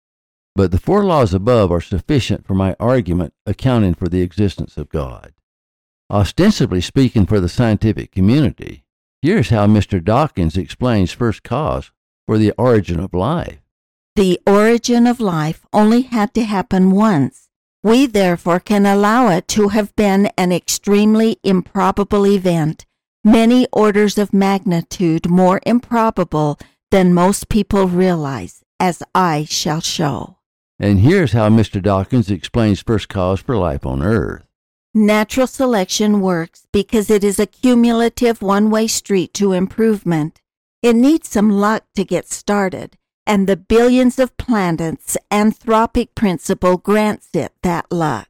But 0.55 0.71
the 0.71 0.79
four 0.79 1.03
laws 1.03 1.33
above 1.33 1.69
are 1.69 1.81
sufficient 1.81 2.47
for 2.47 2.55
my 2.55 2.77
argument 2.79 3.33
accounting 3.45 3.93
for 3.93 4.07
the 4.07 4.21
existence 4.21 4.77
of 4.77 4.87
God. 4.87 5.33
Ostensibly 6.11 6.81
speaking 6.81 7.25
for 7.25 7.39
the 7.39 7.49
scientific 7.49 8.11
community, 8.11 8.83
here's 9.23 9.49
how 9.49 9.65
Mr. 9.65 10.03
Dawkins 10.03 10.55
explains 10.55 11.11
first 11.11 11.41
cause 11.41 11.91
for 12.27 12.37
the 12.37 12.53
origin 12.59 12.99
of 12.99 13.13
life. 13.13 13.57
The 14.15 14.39
origin 14.45 15.07
of 15.07 15.19
life 15.19 15.65
only 15.73 16.03
had 16.03 16.33
to 16.35 16.43
happen 16.43 16.91
once. 16.91 17.49
We 17.83 18.05
therefore 18.05 18.59
can 18.59 18.85
allow 18.85 19.29
it 19.29 19.47
to 19.49 19.69
have 19.69 19.95
been 19.95 20.27
an 20.37 20.51
extremely 20.51 21.37
improbable 21.43 22.27
event, 22.27 22.85
many 23.23 23.67
orders 23.73 24.19
of 24.19 24.31
magnitude 24.31 25.27
more 25.27 25.59
improbable 25.65 26.59
than 26.91 27.15
most 27.15 27.49
people 27.49 27.87
realize, 27.87 28.63
as 28.79 29.01
I 29.15 29.45
shall 29.49 29.81
show. 29.81 30.37
And 30.79 30.99
here's 30.99 31.31
how 31.31 31.49
Mr. 31.49 31.81
Dawkins 31.81 32.29
explains 32.29 32.81
first 32.81 33.09
cause 33.09 33.39
for 33.39 33.57
life 33.57 33.87
on 33.87 34.03
Earth. 34.03 34.44
Natural 34.97 35.45
selection 35.45 36.21
works 36.21 36.67
because 36.71 37.09
it 37.09 37.21
is 37.21 37.37
a 37.37 37.45
cumulative 37.45 38.41
one 38.41 38.69
way 38.69 38.87
street 38.87 39.33
to 39.33 39.51
improvement. 39.51 40.39
It 40.81 40.95
needs 40.95 41.27
some 41.27 41.49
luck 41.49 41.83
to 41.95 42.05
get 42.05 42.31
started, 42.31 42.95
and 43.27 43.45
the 43.45 43.57
billions 43.57 44.19
of 44.19 44.37
planets 44.37 45.17
anthropic 45.29 46.15
principle 46.15 46.77
grants 46.77 47.27
it 47.33 47.51
that 47.61 47.91
luck. 47.91 48.29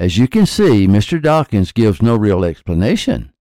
As 0.00 0.18
you 0.18 0.26
can 0.26 0.46
see, 0.46 0.88
Mr. 0.88 1.22
Dawkins 1.22 1.70
gives 1.70 2.02
no 2.02 2.16
real 2.16 2.44
explanation. 2.44 3.32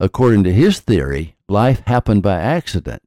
According 0.00 0.44
to 0.44 0.54
his 0.54 0.80
theory, 0.80 1.36
life 1.50 1.80
happened 1.80 2.22
by 2.22 2.40
accident, 2.40 3.02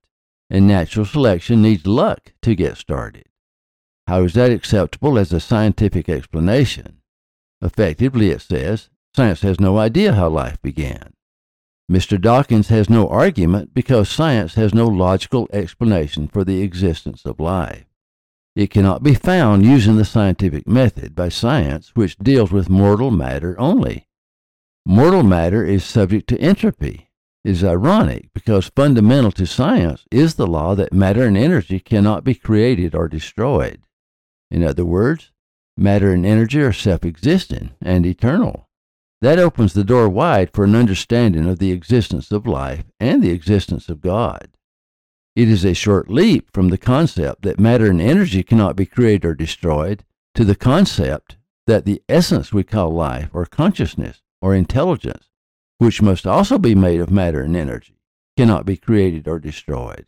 and 0.51 0.67
natural 0.67 1.05
selection 1.05 1.63
needs 1.63 1.87
luck 1.87 2.33
to 2.43 2.53
get 2.53 2.77
started. 2.77 3.25
How 4.05 4.21
is 4.21 4.33
that 4.35 4.51
acceptable 4.51 5.17
as 5.17 5.33
a 5.33 5.39
scientific 5.39 6.09
explanation? 6.09 7.01
Effectively, 7.59 8.29
it 8.29 8.41
says 8.41 8.87
Science 9.15 9.41
has 9.41 9.59
no 9.59 9.77
idea 9.77 10.13
how 10.13 10.29
life 10.29 10.61
began. 10.61 11.13
Mr. 11.91 12.21
Dawkins 12.21 12.67
has 12.67 12.89
no 12.89 13.07
argument 13.07 13.73
because 13.73 14.07
science 14.07 14.53
has 14.53 14.73
no 14.73 14.85
logical 14.87 15.47
explanation 15.51 16.27
for 16.27 16.43
the 16.43 16.61
existence 16.61 17.25
of 17.25 17.39
life. 17.39 17.85
It 18.55 18.69
cannot 18.69 19.01
be 19.01 19.15
found 19.15 19.65
using 19.65 19.95
the 19.95 20.05
scientific 20.05 20.67
method 20.67 21.15
by 21.15 21.29
science, 21.29 21.95
which 21.95 22.17
deals 22.17 22.51
with 22.51 22.69
mortal 22.69 23.09
matter 23.09 23.59
only. 23.59 24.07
Mortal 24.85 25.23
matter 25.23 25.63
is 25.63 25.83
subject 25.83 26.29
to 26.29 26.39
entropy. 26.39 27.09
It 27.43 27.51
is 27.51 27.63
ironic 27.63 28.29
because 28.33 28.69
fundamental 28.75 29.31
to 29.31 29.47
science 29.47 30.05
is 30.11 30.35
the 30.35 30.47
law 30.47 30.75
that 30.75 30.93
matter 30.93 31.25
and 31.25 31.37
energy 31.37 31.79
cannot 31.79 32.23
be 32.23 32.35
created 32.35 32.93
or 32.93 33.07
destroyed. 33.07 33.81
In 34.51 34.63
other 34.63 34.85
words, 34.85 35.31
matter 35.75 36.11
and 36.11 36.25
energy 36.25 36.61
are 36.61 36.73
self 36.73 37.03
existent 37.03 37.71
and 37.81 38.05
eternal. 38.05 38.68
That 39.21 39.39
opens 39.39 39.73
the 39.73 39.83
door 39.83 40.07
wide 40.07 40.51
for 40.53 40.63
an 40.63 40.75
understanding 40.75 41.47
of 41.47 41.59
the 41.59 41.71
existence 41.71 42.31
of 42.31 42.47
life 42.47 42.85
and 42.99 43.21
the 43.21 43.31
existence 43.31 43.89
of 43.89 43.99
God. 43.99 44.49
It 45.35 45.49
is 45.49 45.65
a 45.65 45.73
short 45.73 46.09
leap 46.09 46.49
from 46.53 46.69
the 46.69 46.77
concept 46.77 47.41
that 47.41 47.59
matter 47.59 47.89
and 47.89 48.01
energy 48.01 48.43
cannot 48.43 48.75
be 48.75 48.85
created 48.85 49.25
or 49.25 49.35
destroyed 49.35 50.05
to 50.35 50.45
the 50.45 50.55
concept 50.55 51.37
that 51.67 51.85
the 51.85 52.01
essence 52.07 52.53
we 52.53 52.63
call 52.63 52.91
life 52.91 53.29
or 53.33 53.45
consciousness 53.45 54.21
or 54.41 54.55
intelligence, 54.55 55.29
which 55.79 56.01
must 56.01 56.25
also 56.25 56.57
be 56.57 56.73
made 56.73 57.01
of 57.01 57.11
matter 57.11 57.41
and 57.41 57.55
energy, 57.55 57.99
cannot 58.37 58.65
be 58.65 58.77
created 58.77 59.27
or 59.27 59.37
destroyed. 59.37 60.05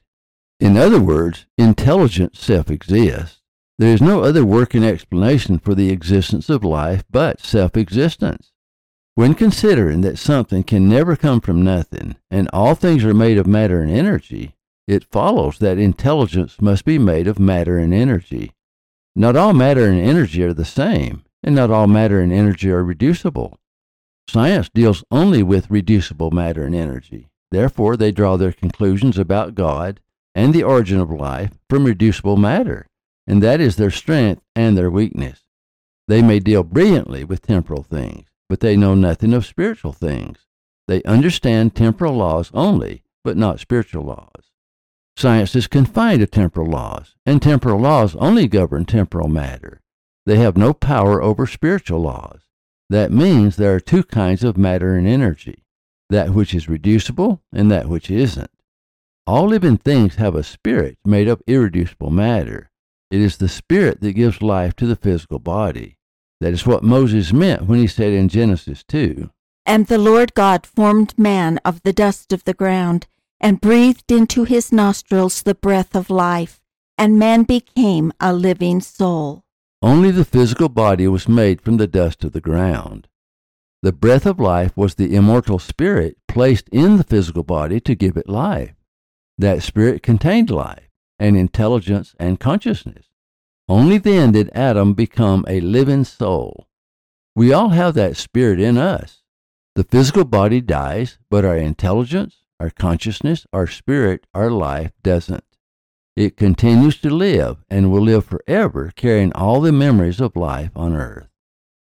In 0.60 0.78
other 0.78 1.02
words, 1.02 1.46
intelligence 1.58 2.40
self 2.40 2.72
exists. 2.72 3.42
There 3.78 3.94
is 3.94 4.02
no 4.02 4.24
other 4.24 4.46
working 4.46 4.84
explanation 4.84 5.60
for 5.60 5.76
the 5.76 5.90
existence 5.90 6.50
of 6.50 6.64
life 6.64 7.04
but 7.10 7.42
self 7.42 7.76
existence. 7.76 8.51
When 9.16 9.34
considering 9.34 10.02
that 10.02 10.18
something 10.18 10.64
can 10.64 10.88
never 10.88 11.16
come 11.16 11.42
from 11.42 11.64
nothing, 11.64 12.16
and 12.30 12.50
all 12.54 12.76
things 12.76 13.04
are 13.04 13.14
made 13.14 13.38
of 13.38 13.46
matter 13.46 13.82
and 13.82 13.92
energy, 13.92 14.56
it 14.88 15.04
follows 15.12 15.58
that 15.60 15.78
intelligence 15.78 16.62
must 16.62 16.86
be 16.86 16.98
made 16.98 17.28
of 17.28 17.40
matter 17.40 17.78
and 17.78 17.94
energy. 17.94 18.52
Not 19.16 19.36
all 19.36 19.54
matter 19.54 19.86
and 19.88 20.00
energy 20.00 20.44
are 20.44 20.54
the 20.54 20.66
same, 20.66 21.24
and 21.44 21.54
not 21.54 21.72
all 21.72 21.88
matter 21.88 22.22
and 22.22 22.32
energy 22.32 22.72
are 22.72 22.84
reducible. 22.84 23.60
Science 24.30 24.70
deals 24.74 25.04
only 25.12 25.44
with 25.44 25.70
reducible 25.70 26.32
matter 26.32 26.64
and 26.64 26.74
energy. 26.74 27.28
Therefore, 27.52 27.98
they 27.98 28.14
draw 28.14 28.38
their 28.38 28.54
conclusions 28.54 29.18
about 29.18 29.56
God 29.56 30.00
and 30.34 30.54
the 30.54 30.64
origin 30.64 31.02
of 31.02 31.12
life 31.12 31.60
from 31.70 31.84
reducible 31.84 32.38
matter, 32.38 32.88
and 33.28 33.44
that 33.44 33.60
is 33.60 33.76
their 33.76 33.92
strength 33.92 34.42
and 34.56 34.78
their 34.78 34.90
weakness. 34.90 35.42
They 36.08 36.22
may 36.22 36.40
deal 36.40 36.64
brilliantly 36.64 37.26
with 37.26 37.42
temporal 37.42 37.84
things, 37.84 38.28
but 38.52 38.60
they 38.60 38.76
know 38.76 38.94
nothing 38.94 39.34
of 39.34 39.46
spiritual 39.46 39.94
things. 39.94 40.46
They 40.86 41.02
understand 41.04 41.74
temporal 41.74 42.16
laws 42.16 42.52
only, 42.54 43.02
but 43.24 43.38
not 43.38 43.62
spiritual 43.62 44.04
laws. 44.04 44.52
Science 45.16 45.56
is 45.56 45.68
confined 45.68 46.20
to 46.20 46.28
temporal 46.28 46.70
laws, 46.70 47.16
and 47.26 47.42
temporal 47.42 47.80
laws 47.80 48.14
only 48.18 48.50
govern 48.50 48.84
temporal 48.84 49.30
matter. 49.30 49.80
They 50.26 50.36
have 50.40 50.58
no 50.58 50.74
power 50.74 51.24
over 51.24 51.48
spiritual 51.48 52.02
laws. 52.02 52.42
That 52.90 53.14
means 53.14 53.56
there 53.56 53.74
are 53.74 53.80
two 53.80 54.04
kinds 54.04 54.44
of 54.44 54.58
matter 54.58 54.96
and 54.96 55.08
energy 55.08 55.64
that 56.10 56.32
which 56.32 56.54
is 56.54 56.68
reducible 56.68 57.42
and 57.54 57.72
that 57.72 57.88
which 57.88 58.12
isn't. 58.12 58.52
All 59.26 59.48
living 59.48 59.78
things 59.78 60.16
have 60.16 60.36
a 60.36 60.44
spirit 60.44 60.98
made 61.06 61.30
of 61.30 61.42
irreducible 61.48 62.10
matter. 62.10 62.70
It 63.10 63.22
is 63.22 63.38
the 63.38 63.48
spirit 63.48 64.02
that 64.02 64.12
gives 64.12 64.42
life 64.42 64.76
to 64.76 64.86
the 64.86 64.98
physical 64.98 65.40
body. 65.40 66.00
That 66.42 66.54
is 66.54 66.66
what 66.66 66.84
Moses 66.84 67.32
meant 67.32 67.68
when 67.68 67.78
he 67.78 67.86
said 67.86 68.14
in 68.14 68.28
Genesis 68.28 68.84
2 68.86 69.30
And 69.68 69.86
the 69.86 70.00
Lord 70.00 70.34
God 70.34 70.66
formed 70.66 71.14
man 71.16 71.60
of 71.64 71.84
the 71.84 71.94
dust 71.94 72.34
of 72.34 72.46
the 72.46 72.56
ground, 72.56 73.06
and 73.40 73.62
breathed 73.62 74.12
into 74.12 74.44
his 74.44 74.72
nostrils 74.72 75.44
the 75.44 75.54
breath 75.54 75.96
of 75.96 76.10
life, 76.10 76.60
and 76.98 77.20
man 77.20 77.44
became 77.44 78.12
a 78.20 78.34
living 78.34 78.82
soul. 78.82 79.44
Only 79.84 80.10
the 80.10 80.26
physical 80.26 80.68
body 80.68 81.08
was 81.08 81.30
made 81.30 81.62
from 81.62 81.78
the 81.78 81.88
dust 81.88 82.24
of 82.24 82.32
the 82.32 82.42
ground. 82.42 83.08
The 83.84 83.94
breath 83.94 84.26
of 84.26 84.40
life 84.40 84.76
was 84.76 84.96
the 84.96 85.16
immortal 85.16 85.60
spirit 85.60 86.18
placed 86.28 86.68
in 86.70 86.98
the 86.98 87.04
physical 87.04 87.44
body 87.44 87.80
to 87.82 87.94
give 87.94 88.18
it 88.18 88.28
life. 88.28 88.74
That 89.38 89.62
spirit 89.62 90.02
contained 90.02 90.50
life, 90.50 90.90
and 91.20 91.38
intelligence, 91.38 92.16
and 92.20 92.40
consciousness. 92.40 93.11
Only 93.72 94.00
then 94.00 94.34
did 94.34 94.50
Adam 94.54 94.94
become 94.94 95.46
a 95.48 95.62
living 95.62 96.04
soul. 96.04 96.68
We 97.38 97.54
all 97.54 97.70
have 97.70 97.94
that 97.94 98.18
spirit 98.18 98.60
in 98.60 98.78
us. 98.78 99.24
The 99.76 99.86
physical 99.86 100.26
body 100.26 100.60
dies, 100.60 101.20
but 101.30 101.46
our 101.46 101.56
intelligence, 101.56 102.36
Our 102.62 102.70
consciousness, 102.70 103.48
our 103.52 103.66
spirit, 103.66 104.28
our 104.36 104.52
life 104.52 104.92
doesn't. 105.02 105.44
It 106.16 106.38
continues 106.38 107.00
to 107.00 107.10
live 107.10 107.64
and 107.72 107.92
will 107.92 108.04
live 108.04 108.24
forever, 108.26 108.92
carrying 108.96 109.34
all 109.34 109.62
the 109.62 109.72
memories 109.72 110.22
of 110.22 110.36
life 110.36 110.70
on 110.76 110.94
earth. 110.94 111.30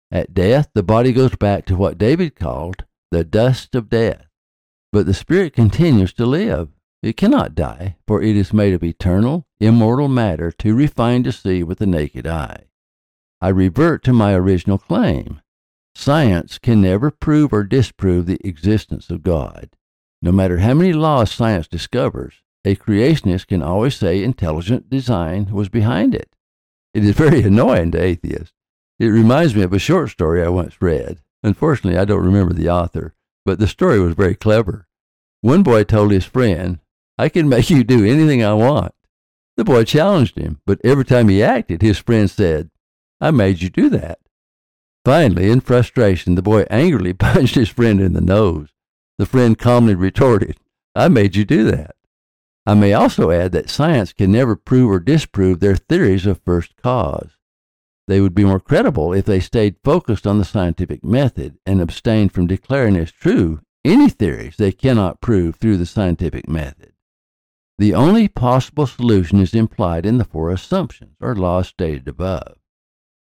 At 0.09 0.33
death, 0.33 0.69
the 0.73 0.81
body 0.81 1.13
goes 1.13 1.35
back 1.35 1.65
to 1.65 1.75
what 1.75 1.99
David 1.99 2.35
called 2.35 2.85
the 3.11 3.23
dust 3.23 3.75
of 3.75 3.89
death. 3.89 4.25
But 4.91 5.05
the 5.05 5.13
spirit 5.13 5.53
continues 5.53 6.13
to 6.13 6.25
live. 6.25 6.69
It 7.03 7.17
cannot 7.17 7.55
die, 7.55 7.95
for 8.05 8.21
it 8.21 8.35
is 8.35 8.53
made 8.53 8.75
of 8.75 8.83
eternal, 8.83 9.47
immortal 9.59 10.07
matter 10.07 10.51
too 10.51 10.75
refined 10.75 11.23
to 11.25 11.31
see 11.31 11.63
with 11.63 11.79
the 11.79 11.87
naked 11.87 12.27
eye. 12.27 12.65
I 13.41 13.49
revert 13.49 14.03
to 14.03 14.13
my 14.13 14.35
original 14.35 14.77
claim. 14.77 15.41
Science 15.95 16.59
can 16.59 16.79
never 16.81 17.09
prove 17.09 17.51
or 17.51 17.63
disprove 17.63 18.27
the 18.27 18.39
existence 18.47 19.09
of 19.09 19.23
God. 19.23 19.71
No 20.21 20.31
matter 20.31 20.59
how 20.59 20.75
many 20.75 20.93
laws 20.93 21.31
science 21.31 21.67
discovers, 21.67 22.35
a 22.63 22.75
creationist 22.75 23.47
can 23.47 23.63
always 23.63 23.95
say 23.95 24.23
intelligent 24.23 24.87
design 24.87 25.51
was 25.51 25.69
behind 25.69 26.13
it. 26.13 26.35
It 26.93 27.03
is 27.03 27.15
very 27.15 27.41
annoying 27.41 27.91
to 27.91 28.01
atheists. 28.01 28.53
It 28.99 29.07
reminds 29.07 29.55
me 29.55 29.63
of 29.63 29.73
a 29.73 29.79
short 29.79 30.11
story 30.11 30.43
I 30.43 30.49
once 30.49 30.79
read. 30.79 31.17
Unfortunately, 31.41 31.97
I 31.97 32.05
don't 32.05 32.23
remember 32.23 32.53
the 32.53 32.69
author, 32.69 33.15
but 33.43 33.57
the 33.57 33.67
story 33.67 33.99
was 33.99 34.13
very 34.13 34.35
clever. 34.35 34.87
One 35.41 35.63
boy 35.63 35.83
told 35.83 36.11
his 36.11 36.25
friend, 36.25 36.77
I 37.21 37.29
can 37.29 37.47
make 37.47 37.69
you 37.69 37.83
do 37.83 38.03
anything 38.03 38.43
I 38.43 38.55
want. 38.55 38.95
The 39.55 39.63
boy 39.63 39.83
challenged 39.83 40.39
him, 40.39 40.59
but 40.65 40.81
every 40.83 41.05
time 41.05 41.29
he 41.29 41.43
acted, 41.43 41.83
his 41.83 41.99
friend 41.99 42.27
said, 42.27 42.71
I 43.19 43.29
made 43.29 43.61
you 43.61 43.69
do 43.69 43.89
that. 43.89 44.17
Finally, 45.05 45.51
in 45.51 45.61
frustration, 45.61 46.33
the 46.33 46.41
boy 46.41 46.65
angrily 46.71 47.13
punched 47.27 47.53
his 47.53 47.69
friend 47.69 48.01
in 48.01 48.13
the 48.13 48.21
nose. 48.21 48.69
The 49.19 49.27
friend 49.27 49.55
calmly 49.55 49.93
retorted, 49.93 50.57
I 50.95 51.09
made 51.09 51.35
you 51.35 51.45
do 51.45 51.63
that. 51.65 51.95
I 52.65 52.73
may 52.73 52.91
also 52.91 53.29
add 53.29 53.51
that 53.51 53.69
science 53.69 54.13
can 54.13 54.31
never 54.31 54.55
prove 54.55 54.89
or 54.89 54.99
disprove 54.99 55.59
their 55.59 55.75
theories 55.75 56.25
of 56.25 56.41
first 56.43 56.75
cause. 56.75 57.37
They 58.07 58.19
would 58.19 58.33
be 58.33 58.45
more 58.45 58.59
credible 58.59 59.13
if 59.13 59.25
they 59.25 59.41
stayed 59.41 59.75
focused 59.83 60.25
on 60.25 60.39
the 60.39 60.43
scientific 60.43 61.03
method 61.03 61.59
and 61.67 61.81
abstained 61.81 62.31
from 62.31 62.47
declaring 62.47 62.97
as 62.97 63.11
true 63.11 63.61
any 63.85 64.09
theories 64.09 64.57
they 64.57 64.71
cannot 64.71 65.21
prove 65.21 65.57
through 65.57 65.77
the 65.77 65.85
scientific 65.85 66.49
method. 66.49 66.90
The 67.77 67.93
only 67.93 68.27
possible 68.27 68.85
solution 68.85 69.39
is 69.39 69.55
implied 69.55 70.05
in 70.05 70.17
the 70.17 70.25
four 70.25 70.51
assumptions 70.51 71.15
or 71.19 71.35
laws 71.35 71.69
stated 71.69 72.07
above. 72.07 72.57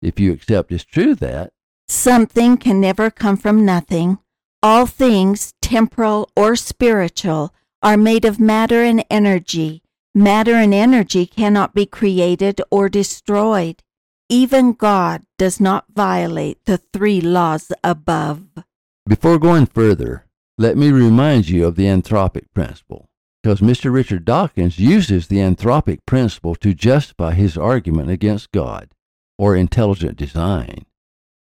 If 0.01 0.19
you 0.19 0.31
accept 0.31 0.71
as 0.71 0.83
true 0.83 1.15
that 1.15 1.51
something 1.87 2.57
can 2.57 2.81
never 2.81 3.09
come 3.09 3.37
from 3.37 3.65
nothing, 3.65 4.19
all 4.63 4.85
things, 4.85 5.53
temporal 5.61 6.29
or 6.35 6.55
spiritual, 6.55 7.53
are 7.83 7.97
made 7.97 8.25
of 8.25 8.39
matter 8.39 8.83
and 8.83 9.05
energy. 9.09 9.83
Matter 10.15 10.55
and 10.55 10.73
energy 10.73 11.27
cannot 11.27 11.75
be 11.75 11.85
created 11.85 12.59
or 12.71 12.89
destroyed. 12.89 13.83
Even 14.29 14.73
God 14.73 15.23
does 15.37 15.59
not 15.59 15.85
violate 15.93 16.65
the 16.65 16.77
three 16.77 17.21
laws 17.21 17.71
above. 17.83 18.43
Before 19.07 19.37
going 19.37 19.67
further, 19.67 20.25
let 20.57 20.75
me 20.75 20.91
remind 20.91 21.47
you 21.47 21.65
of 21.65 21.75
the 21.75 21.85
anthropic 21.85 22.45
principle, 22.53 23.09
because 23.41 23.61
Mr. 23.61 23.91
Richard 23.91 24.25
Dawkins 24.25 24.79
uses 24.79 25.27
the 25.27 25.37
anthropic 25.37 25.99
principle 26.05 26.55
to 26.55 26.73
justify 26.73 27.33
his 27.33 27.57
argument 27.57 28.09
against 28.09 28.51
God 28.51 28.89
or 29.37 29.55
intelligent 29.55 30.17
design. 30.17 30.85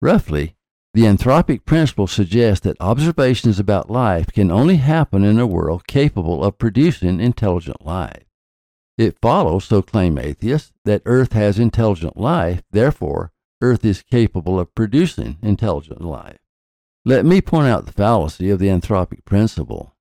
Roughly, 0.03 0.57
the 0.95 1.03
anthropic 1.03 1.65
principle 1.65 2.07
suggests 2.07 2.65
that 2.65 2.77
observations 2.81 3.59
about 3.61 3.91
life 3.91 4.33
can 4.33 4.51
only 4.51 4.77
happen 4.77 5.25
in 5.25 5.39
a 5.39 5.47
world 5.47 5.87
capable 5.87 6.43
of 6.43 6.59
producing 6.59 7.21
intelligent 7.21 7.85
life. 7.85 8.25
It 8.97 9.19
follows, 9.23 9.65
so 9.67 9.81
claim 9.81 10.19
atheists, 10.19 10.73
that 10.85 11.03
Earth 11.05 11.33
has 11.35 11.59
intelligent 11.59 12.17
life, 12.17 12.63
therefore, 12.73 13.31
Earth 13.61 13.85
is 13.85 14.03
capable 14.03 14.59
of 14.59 14.75
producing 14.75 15.37
intelligent 15.43 16.01
life. 16.01 16.39
Let 17.05 17.25
me 17.25 17.41
point 17.41 17.69
out 17.69 17.87
the 17.87 17.93
fallacy 17.93 18.51
of 18.51 18.59
the 18.59 18.67
anthropic 18.67 19.25
principle. 19.25 19.95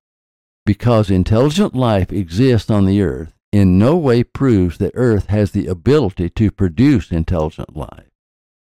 Because 0.68 1.10
intelligent 1.10 1.74
life 1.74 2.12
exists 2.12 2.70
on 2.70 2.84
the 2.84 3.00
Earth, 3.00 3.32
in 3.50 3.78
no 3.78 3.96
way 3.96 4.22
proves 4.22 4.76
that 4.76 4.92
Earth 4.92 5.28
has 5.28 5.52
the 5.52 5.66
ability 5.66 6.28
to 6.28 6.50
produce 6.50 7.10
intelligent 7.10 7.74
life. 7.74 8.10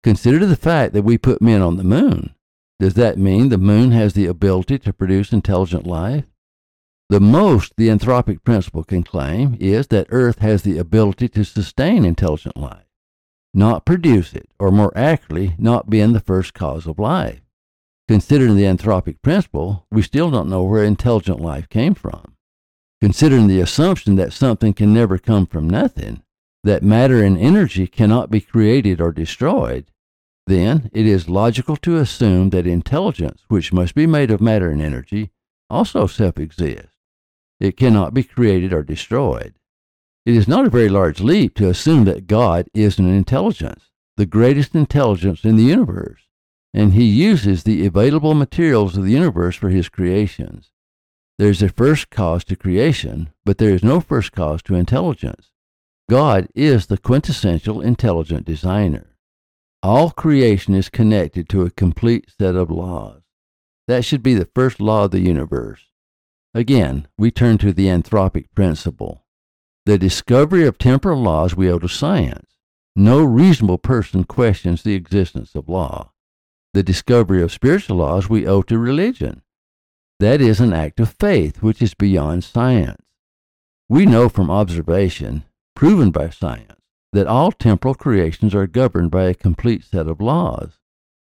Consider 0.04 0.46
the 0.46 0.54
fact 0.54 0.92
that 0.92 1.02
we 1.02 1.18
put 1.18 1.42
men 1.42 1.60
on 1.60 1.76
the 1.76 1.82
moon. 1.82 2.36
Does 2.78 2.94
that 2.94 3.18
mean 3.18 3.48
the 3.48 3.58
moon 3.58 3.90
has 3.90 4.12
the 4.12 4.26
ability 4.26 4.78
to 4.78 4.92
produce 4.92 5.32
intelligent 5.32 5.88
life? 5.88 6.26
The 7.08 7.18
most 7.18 7.72
the 7.76 7.88
anthropic 7.88 8.44
principle 8.44 8.84
can 8.84 9.02
claim 9.02 9.56
is 9.58 9.88
that 9.88 10.06
Earth 10.10 10.38
has 10.38 10.62
the 10.62 10.78
ability 10.78 11.28
to 11.30 11.44
sustain 11.44 12.04
intelligent 12.04 12.56
life, 12.56 12.86
not 13.52 13.84
produce 13.84 14.34
it, 14.34 14.48
or 14.60 14.70
more 14.70 14.96
accurately, 14.96 15.56
not 15.58 15.90
being 15.90 16.12
the 16.12 16.20
first 16.20 16.54
cause 16.54 16.86
of 16.86 17.00
life. 17.00 17.40
Considering 18.08 18.56
the 18.56 18.64
anthropic 18.64 19.20
principle, 19.20 19.86
we 19.92 20.00
still 20.00 20.30
don't 20.30 20.48
know 20.48 20.62
where 20.62 20.82
intelligent 20.82 21.40
life 21.40 21.68
came 21.68 21.94
from. 21.94 22.34
Considering 23.02 23.46
the 23.46 23.60
assumption 23.60 24.16
that 24.16 24.32
something 24.32 24.72
can 24.72 24.94
never 24.94 25.18
come 25.18 25.46
from 25.46 25.68
nothing, 25.68 26.22
that 26.64 26.82
matter 26.82 27.22
and 27.22 27.36
energy 27.36 27.86
cannot 27.86 28.30
be 28.30 28.40
created 28.40 28.98
or 28.98 29.12
destroyed, 29.12 29.84
then 30.46 30.90
it 30.94 31.04
is 31.04 31.28
logical 31.28 31.76
to 31.76 31.98
assume 31.98 32.48
that 32.48 32.66
intelligence, 32.66 33.42
which 33.48 33.74
must 33.74 33.94
be 33.94 34.06
made 34.06 34.30
of 34.30 34.40
matter 34.40 34.70
and 34.70 34.80
energy, 34.80 35.30
also 35.68 36.06
self 36.06 36.38
exists. 36.38 36.96
It 37.60 37.76
cannot 37.76 38.14
be 38.14 38.22
created 38.22 38.72
or 38.72 38.82
destroyed. 38.82 39.54
It 40.24 40.34
is 40.34 40.48
not 40.48 40.64
a 40.64 40.70
very 40.70 40.88
large 40.88 41.20
leap 41.20 41.54
to 41.56 41.68
assume 41.68 42.04
that 42.04 42.26
God 42.26 42.68
is 42.72 42.98
an 42.98 43.08
intelligence, 43.08 43.90
the 44.16 44.26
greatest 44.26 44.74
intelligence 44.74 45.44
in 45.44 45.56
the 45.56 45.64
universe, 45.64 46.27
and 46.72 46.94
He 46.94 47.04
uses 47.04 47.62
the 47.62 47.86
available 47.86 48.34
materials 48.34 48.96
of 48.96 49.04
the 49.04 49.12
universe 49.12 49.56
for 49.56 49.70
His 49.70 49.88
creations. 49.88 50.70
There 51.38 51.50
is 51.50 51.62
a 51.62 51.68
first 51.68 52.10
cause 52.10 52.44
to 52.44 52.56
creation, 52.56 53.30
but 53.44 53.58
there 53.58 53.70
is 53.70 53.82
no 53.82 54.00
first 54.00 54.32
cause 54.32 54.62
to 54.62 54.74
intelligence. 54.74 55.52
God 56.10 56.48
is 56.54 56.86
the 56.86 56.98
quintessential 56.98 57.80
intelligent 57.80 58.44
designer. 58.44 59.16
All 59.82 60.10
creation 60.10 60.74
is 60.74 60.88
connected 60.88 61.48
to 61.50 61.62
a 61.62 61.70
complete 61.70 62.26
set 62.36 62.56
of 62.56 62.70
laws. 62.70 63.22
That 63.86 64.04
should 64.04 64.22
be 64.22 64.34
the 64.34 64.48
first 64.54 64.80
law 64.80 65.04
of 65.04 65.12
the 65.12 65.20
universe. 65.20 65.82
Again, 66.54 67.06
we 67.16 67.30
turn 67.30 67.58
to 67.58 67.72
the 67.72 67.86
anthropic 67.86 68.46
principle. 68.54 69.24
The 69.86 69.98
discovery 69.98 70.66
of 70.66 70.76
temporal 70.76 71.22
laws 71.22 71.54
we 71.54 71.70
owe 71.70 71.78
to 71.78 71.88
science. 71.88 72.56
No 72.96 73.22
reasonable 73.22 73.78
person 73.78 74.24
questions 74.24 74.82
the 74.82 74.94
existence 74.94 75.54
of 75.54 75.68
law. 75.68 76.12
The 76.74 76.82
discovery 76.82 77.42
of 77.42 77.52
spiritual 77.52 77.96
laws 77.96 78.28
we 78.28 78.46
owe 78.46 78.62
to 78.62 78.78
religion. 78.78 79.42
That 80.20 80.40
is 80.40 80.60
an 80.60 80.72
act 80.72 81.00
of 81.00 81.14
faith 81.18 81.62
which 81.62 81.80
is 81.80 81.94
beyond 81.94 82.44
science. 82.44 83.02
We 83.88 84.04
know 84.04 84.28
from 84.28 84.50
observation 84.50 85.44
proven 85.78 86.10
by 86.10 86.28
science, 86.28 86.74
that 87.12 87.28
all 87.28 87.52
temporal 87.52 87.94
creations 87.94 88.52
are 88.52 88.66
governed 88.66 89.12
by 89.12 89.22
a 89.26 89.32
complete 89.32 89.84
set 89.84 90.08
of 90.08 90.20
laws. 90.20 90.80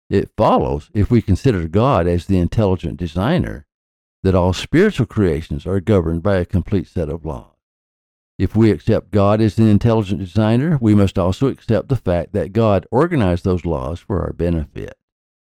It 0.09 0.31
follows, 0.37 0.91
if 0.95 1.11
we 1.11 1.21
consider 1.21 1.67
God 1.67 2.07
as 2.07 2.27
the 2.27 2.39
intelligent 2.39 2.97
designer, 2.97 3.67
that 4.23 4.37
all 4.37 4.53
spiritual 4.53 5.07
creations 5.07 5.67
are 5.67 5.81
governed 5.81 6.23
by 6.23 6.37
a 6.37 6.45
complete 6.45 6.87
set 6.87 7.09
of 7.09 7.25
laws. 7.25 7.57
If 8.39 8.55
we 8.55 8.71
accept 8.71 9.11
God 9.11 9.41
as 9.41 9.57
the 9.57 9.69
intelligent 9.69 10.21
designer, 10.21 10.79
we 10.81 10.95
must 10.95 11.19
also 11.19 11.49
accept 11.49 11.89
the 11.89 11.97
fact 11.97 12.33
that 12.33 12.53
God 12.53 12.87
organized 12.93 13.43
those 13.43 13.65
laws 13.65 13.99
for 13.99 14.23
our 14.23 14.33
benefit. 14.33 14.97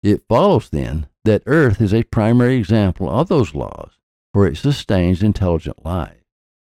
It 0.03 0.23
follows 0.27 0.69
then 0.69 1.07
that 1.25 1.43
earth 1.45 1.79
is 1.79 1.93
a 1.93 2.03
primary 2.03 2.55
example 2.55 3.09
of 3.09 3.27
those 3.27 3.53
laws, 3.53 3.91
for 4.33 4.47
it 4.47 4.57
sustains 4.57 5.21
intelligent 5.21 5.85
life. 5.85 6.23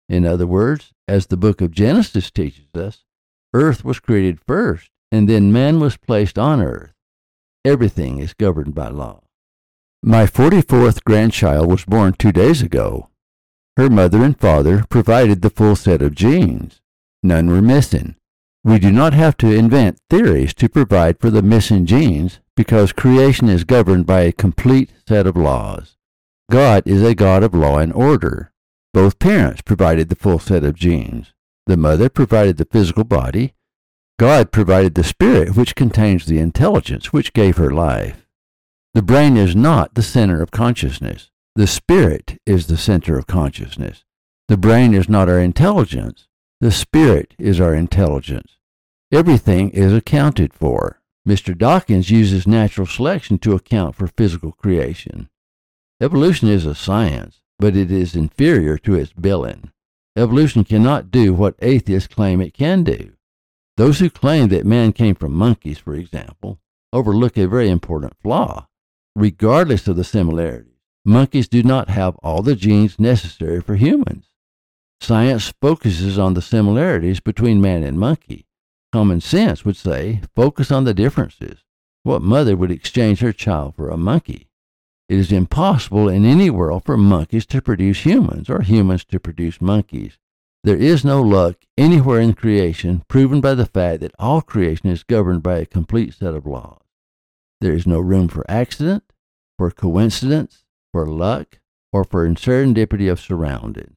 In 0.08 0.26
other 0.26 0.46
words, 0.46 0.92
as 1.06 1.26
the 1.26 1.36
book 1.36 1.60
of 1.60 1.70
Genesis 1.70 2.30
teaches 2.30 2.66
us, 2.74 3.04
earth 3.54 3.84
was 3.84 4.00
created 4.00 4.40
first, 4.46 4.90
and 5.12 5.28
then 5.28 5.52
man 5.52 5.78
was 5.78 5.96
placed 5.96 6.38
on 6.38 6.60
earth. 6.60 6.92
Everything 7.64 8.18
is 8.18 8.34
governed 8.34 8.74
by 8.74 8.88
law. 8.88 9.22
My 10.02 10.26
44th 10.26 11.04
grandchild 11.04 11.70
was 11.70 11.84
born 11.84 12.14
two 12.14 12.32
days 12.32 12.60
ago. 12.60 13.08
Her 13.76 13.88
mother 13.88 14.24
and 14.24 14.38
father 14.38 14.84
provided 14.90 15.42
the 15.42 15.50
full 15.50 15.76
set 15.76 16.02
of 16.02 16.14
genes. 16.14 16.80
None 17.22 17.48
were 17.48 17.62
missing. 17.62 18.16
We 18.64 18.80
do 18.80 18.90
not 18.90 19.12
have 19.14 19.36
to 19.38 19.52
invent 19.52 20.00
theories 20.10 20.54
to 20.54 20.68
provide 20.68 21.20
for 21.20 21.30
the 21.30 21.42
missing 21.42 21.86
genes 21.86 22.40
because 22.56 22.92
creation 22.92 23.48
is 23.48 23.64
governed 23.64 24.06
by 24.06 24.20
a 24.22 24.32
complete 24.32 24.90
set 25.06 25.26
of 25.26 25.36
laws. 25.36 25.96
God 26.50 26.82
is 26.86 27.02
a 27.02 27.14
God 27.14 27.42
of 27.42 27.54
law 27.54 27.78
and 27.78 27.92
order. 27.92 28.52
Both 28.92 29.18
parents 29.18 29.62
provided 29.62 30.08
the 30.08 30.16
full 30.16 30.38
set 30.38 30.64
of 30.64 30.74
genes. 30.74 31.32
The 31.66 31.76
mother 31.76 32.08
provided 32.08 32.58
the 32.58 32.66
physical 32.66 33.04
body. 33.04 33.54
God 34.18 34.52
provided 34.52 34.94
the 34.94 35.04
spirit, 35.04 35.56
which 35.56 35.74
contains 35.74 36.26
the 36.26 36.38
intelligence 36.38 37.12
which 37.12 37.32
gave 37.32 37.56
her 37.56 37.70
life. 37.70 38.26
The 38.94 39.02
brain 39.02 39.36
is 39.36 39.56
not 39.56 39.94
the 39.94 40.02
center 40.02 40.42
of 40.42 40.50
consciousness. 40.50 41.30
The 41.54 41.66
spirit 41.66 42.38
is 42.46 42.66
the 42.66 42.76
center 42.76 43.16
of 43.16 43.26
consciousness. 43.26 44.04
The 44.48 44.56
brain 44.58 44.92
is 44.92 45.08
not 45.08 45.28
our 45.28 45.40
intelligence. 45.40 46.28
The 46.60 46.70
spirit 46.70 47.34
is 47.38 47.60
our 47.60 47.74
intelligence. 47.74 48.58
Everything 49.10 49.70
is 49.70 49.92
accounted 49.92 50.52
for. 50.52 51.01
Mr. 51.26 51.56
Dawkins 51.56 52.10
uses 52.10 52.46
natural 52.46 52.86
selection 52.86 53.38
to 53.38 53.54
account 53.54 53.94
for 53.94 54.08
physical 54.08 54.52
creation. 54.52 55.28
Evolution 56.00 56.48
is 56.48 56.66
a 56.66 56.74
science, 56.74 57.42
but 57.58 57.76
it 57.76 57.92
is 57.92 58.16
inferior 58.16 58.76
to 58.78 58.94
its 58.94 59.12
billing. 59.12 59.70
Evolution 60.16 60.64
cannot 60.64 61.10
do 61.10 61.32
what 61.32 61.54
atheists 61.62 62.12
claim 62.12 62.40
it 62.40 62.52
can 62.52 62.82
do. 62.82 63.12
Those 63.76 64.00
who 64.00 64.10
claim 64.10 64.48
that 64.48 64.66
man 64.66 64.92
came 64.92 65.14
from 65.14 65.32
monkeys, 65.32 65.78
for 65.78 65.94
example, 65.94 66.58
overlook 66.92 67.38
a 67.38 67.46
very 67.46 67.70
important 67.70 68.14
flaw. 68.20 68.66
Regardless 69.14 69.86
of 69.88 69.96
the 69.96 70.04
similarities, 70.04 70.80
monkeys 71.04 71.48
do 71.48 71.62
not 71.62 71.88
have 71.88 72.16
all 72.22 72.42
the 72.42 72.56
genes 72.56 72.98
necessary 72.98 73.60
for 73.60 73.76
humans. 73.76 74.26
Science 75.00 75.52
focuses 75.60 76.18
on 76.18 76.34
the 76.34 76.42
similarities 76.42 77.20
between 77.20 77.60
man 77.60 77.82
and 77.82 77.98
monkey. 77.98 78.46
Common 78.92 79.22
sense 79.22 79.64
would 79.64 79.76
say 79.76 80.20
focus 80.36 80.70
on 80.70 80.84
the 80.84 80.92
differences. 80.92 81.64
What 82.02 82.20
mother 82.20 82.56
would 82.56 82.70
exchange 82.70 83.20
her 83.20 83.32
child 83.32 83.74
for 83.74 83.88
a 83.88 83.96
monkey? 83.96 84.48
It 85.08 85.18
is 85.18 85.32
impossible 85.32 86.08
in 86.08 86.26
any 86.26 86.50
world 86.50 86.84
for 86.84 86.96
monkeys 86.96 87.46
to 87.46 87.62
produce 87.62 88.04
humans 88.04 88.50
or 88.50 88.60
humans 88.60 89.04
to 89.06 89.18
produce 89.18 89.60
monkeys. 89.60 90.18
There 90.64 90.76
is 90.76 91.04
no 91.04 91.22
luck 91.22 91.56
anywhere 91.78 92.20
in 92.20 92.34
creation 92.34 93.02
proven 93.08 93.40
by 93.40 93.54
the 93.54 93.66
fact 93.66 94.00
that 94.00 94.14
all 94.18 94.42
creation 94.42 94.90
is 94.90 95.02
governed 95.02 95.42
by 95.42 95.58
a 95.58 95.66
complete 95.66 96.14
set 96.14 96.34
of 96.34 96.46
laws. 96.46 96.82
There 97.60 97.72
is 97.72 97.86
no 97.86 97.98
room 97.98 98.28
for 98.28 98.44
accident, 98.48 99.04
for 99.58 99.70
coincidence, 99.70 100.64
for 100.92 101.06
luck, 101.06 101.60
or 101.92 102.04
for 102.04 102.28
serendipity 102.28 103.10
of 103.10 103.20
surroundings. 103.20 103.96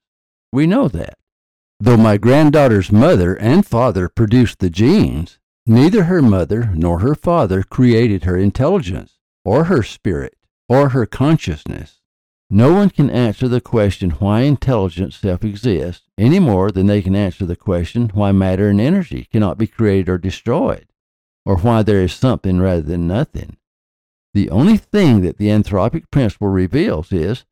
We 0.51 0.67
know 0.67 0.88
that. 0.88 1.17
Though 1.79 1.97
my 1.97 2.17
granddaughter's 2.17 2.91
mother 2.91 3.35
and 3.35 3.65
father 3.65 4.07
produced 4.07 4.59
the 4.59 4.69
genes, 4.69 5.39
neither 5.65 6.05
her 6.05 6.21
mother 6.21 6.71
nor 6.73 6.99
her 6.99 7.15
father 7.15 7.63
created 7.63 8.23
her 8.23 8.38
intelligence, 8.38 9.19
or 9.43 9.65
her 9.65 9.83
spirit, 9.83 10.38
or 10.69 10.89
her 10.89 11.05
consciousness. 11.05 11.99
No 12.49 12.73
one 12.73 12.91
can 12.91 13.09
answer 13.09 13.47
the 13.47 13.59
question 13.59 14.11
why 14.11 14.41
intelligence 14.41 15.17
self 15.17 15.43
exists 15.43 16.07
any 16.17 16.39
more 16.39 16.71
than 16.71 16.88
they 16.88 17.01
can 17.01 17.15
answer 17.15 17.45
the 17.45 17.55
question 17.55 18.09
why 18.13 18.31
matter 18.31 18.69
and 18.69 18.79
energy 18.79 19.27
cannot 19.31 19.57
be 19.57 19.67
created 19.67 20.07
or 20.07 20.17
destroyed, 20.17 20.88
or 21.45 21.57
why 21.57 21.83
there 21.83 22.01
is 22.01 22.13
something 22.13 22.59
rather 22.59 22.83
than 22.83 23.07
nothing. 23.07 23.57
The 24.33 24.49
only 24.49 24.77
thing 24.77 25.21
that 25.21 25.38
the 25.38 25.47
anthropic 25.47 26.09
principle 26.11 26.49
reveals 26.49 27.11
is 27.11 27.45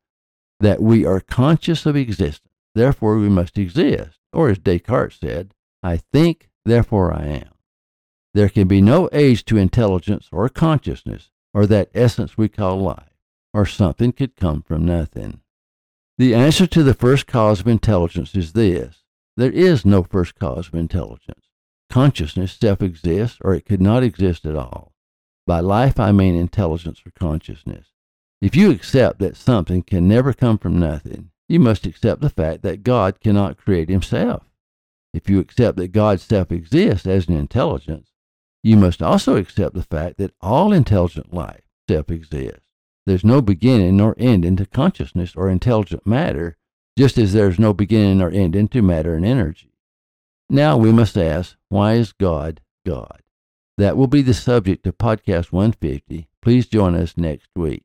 that 0.60 0.80
we 0.80 1.04
are 1.04 1.20
conscious 1.20 1.84
of 1.86 1.96
existence, 1.96 2.53
therefore 2.74 3.18
we 3.18 3.28
must 3.28 3.58
exist, 3.58 4.18
or 4.32 4.48
as 4.48 4.58
Descartes 4.58 5.20
said, 5.20 5.54
I 5.82 5.98
think, 5.98 6.48
therefore 6.64 7.12
I 7.12 7.24
am. 7.24 7.50
There 8.32 8.48
can 8.48 8.68
be 8.68 8.80
no 8.80 9.08
age 9.12 9.44
to 9.46 9.56
intelligence 9.56 10.28
or 10.32 10.48
consciousness, 10.48 11.30
or 11.52 11.66
that 11.66 11.90
essence 11.94 12.36
we 12.36 12.48
call 12.48 12.80
life 12.80 13.14
or 13.54 13.64
something 13.64 14.12
could 14.12 14.34
come 14.36 14.60
from 14.60 14.84
nothing. 14.84 15.40
The 16.18 16.34
answer 16.34 16.66
to 16.66 16.82
the 16.82 16.92
first 16.92 17.26
cause 17.26 17.60
of 17.60 17.68
intelligence 17.68 18.34
is 18.34 18.52
this 18.52 19.04
there 19.36 19.52
is 19.52 19.84
no 19.84 20.02
first 20.02 20.34
cause 20.34 20.68
of 20.68 20.74
intelligence. 20.74 21.46
Consciousness 21.88 22.52
self 22.52 22.82
exists, 22.82 23.38
or 23.40 23.54
it 23.54 23.64
could 23.64 23.80
not 23.80 24.02
exist 24.02 24.44
at 24.44 24.56
all. 24.56 24.92
By 25.46 25.60
life, 25.60 25.98
I 25.98 26.12
mean 26.12 26.34
intelligence 26.34 27.00
or 27.06 27.12
consciousness. 27.12 27.88
If 28.40 28.56
you 28.56 28.70
accept 28.70 29.20
that 29.20 29.36
something 29.36 29.82
can 29.82 30.06
never 30.08 30.32
come 30.32 30.58
from 30.58 30.78
nothing, 30.78 31.30
you 31.48 31.60
must 31.60 31.86
accept 31.86 32.20
the 32.20 32.30
fact 32.30 32.62
that 32.62 32.82
God 32.82 33.20
cannot 33.20 33.58
create 33.58 33.88
himself. 33.88 34.44
If 35.12 35.28
you 35.28 35.38
accept 35.38 35.76
that 35.78 35.92
God's 35.92 36.22
self 36.22 36.50
exists 36.50 37.06
as 37.06 37.28
an 37.28 37.36
intelligence, 37.36 38.10
you 38.62 38.76
must 38.76 39.02
also 39.02 39.36
accept 39.36 39.74
the 39.74 39.82
fact 39.82 40.16
that 40.18 40.34
all 40.40 40.72
intelligent 40.72 41.32
life 41.32 41.62
self 41.88 42.10
exists. 42.10 42.66
There's 43.06 43.24
no 43.24 43.42
beginning 43.42 43.98
nor 43.98 44.14
ending 44.18 44.56
to 44.56 44.66
consciousness 44.66 45.36
or 45.36 45.50
intelligent 45.50 46.06
matter, 46.06 46.56
just 46.96 47.18
as 47.18 47.32
there's 47.32 47.58
no 47.58 47.74
beginning 47.74 48.22
or 48.22 48.30
ending 48.30 48.68
to 48.68 48.80
matter 48.80 49.14
and 49.14 49.24
energy. 49.24 49.74
Now 50.48 50.76
we 50.76 50.92
must 50.92 51.16
ask, 51.16 51.56
why 51.68 51.94
is 51.94 52.12
God 52.12 52.60
God? 52.86 53.20
That 53.76 53.96
will 53.96 54.06
be 54.06 54.22
the 54.22 54.34
subject 54.34 54.86
of 54.86 54.98
podcast 54.98 55.52
150. 55.52 56.28
Please 56.40 56.66
join 56.66 56.94
us 56.94 57.16
next 57.16 57.48
week. 57.56 57.84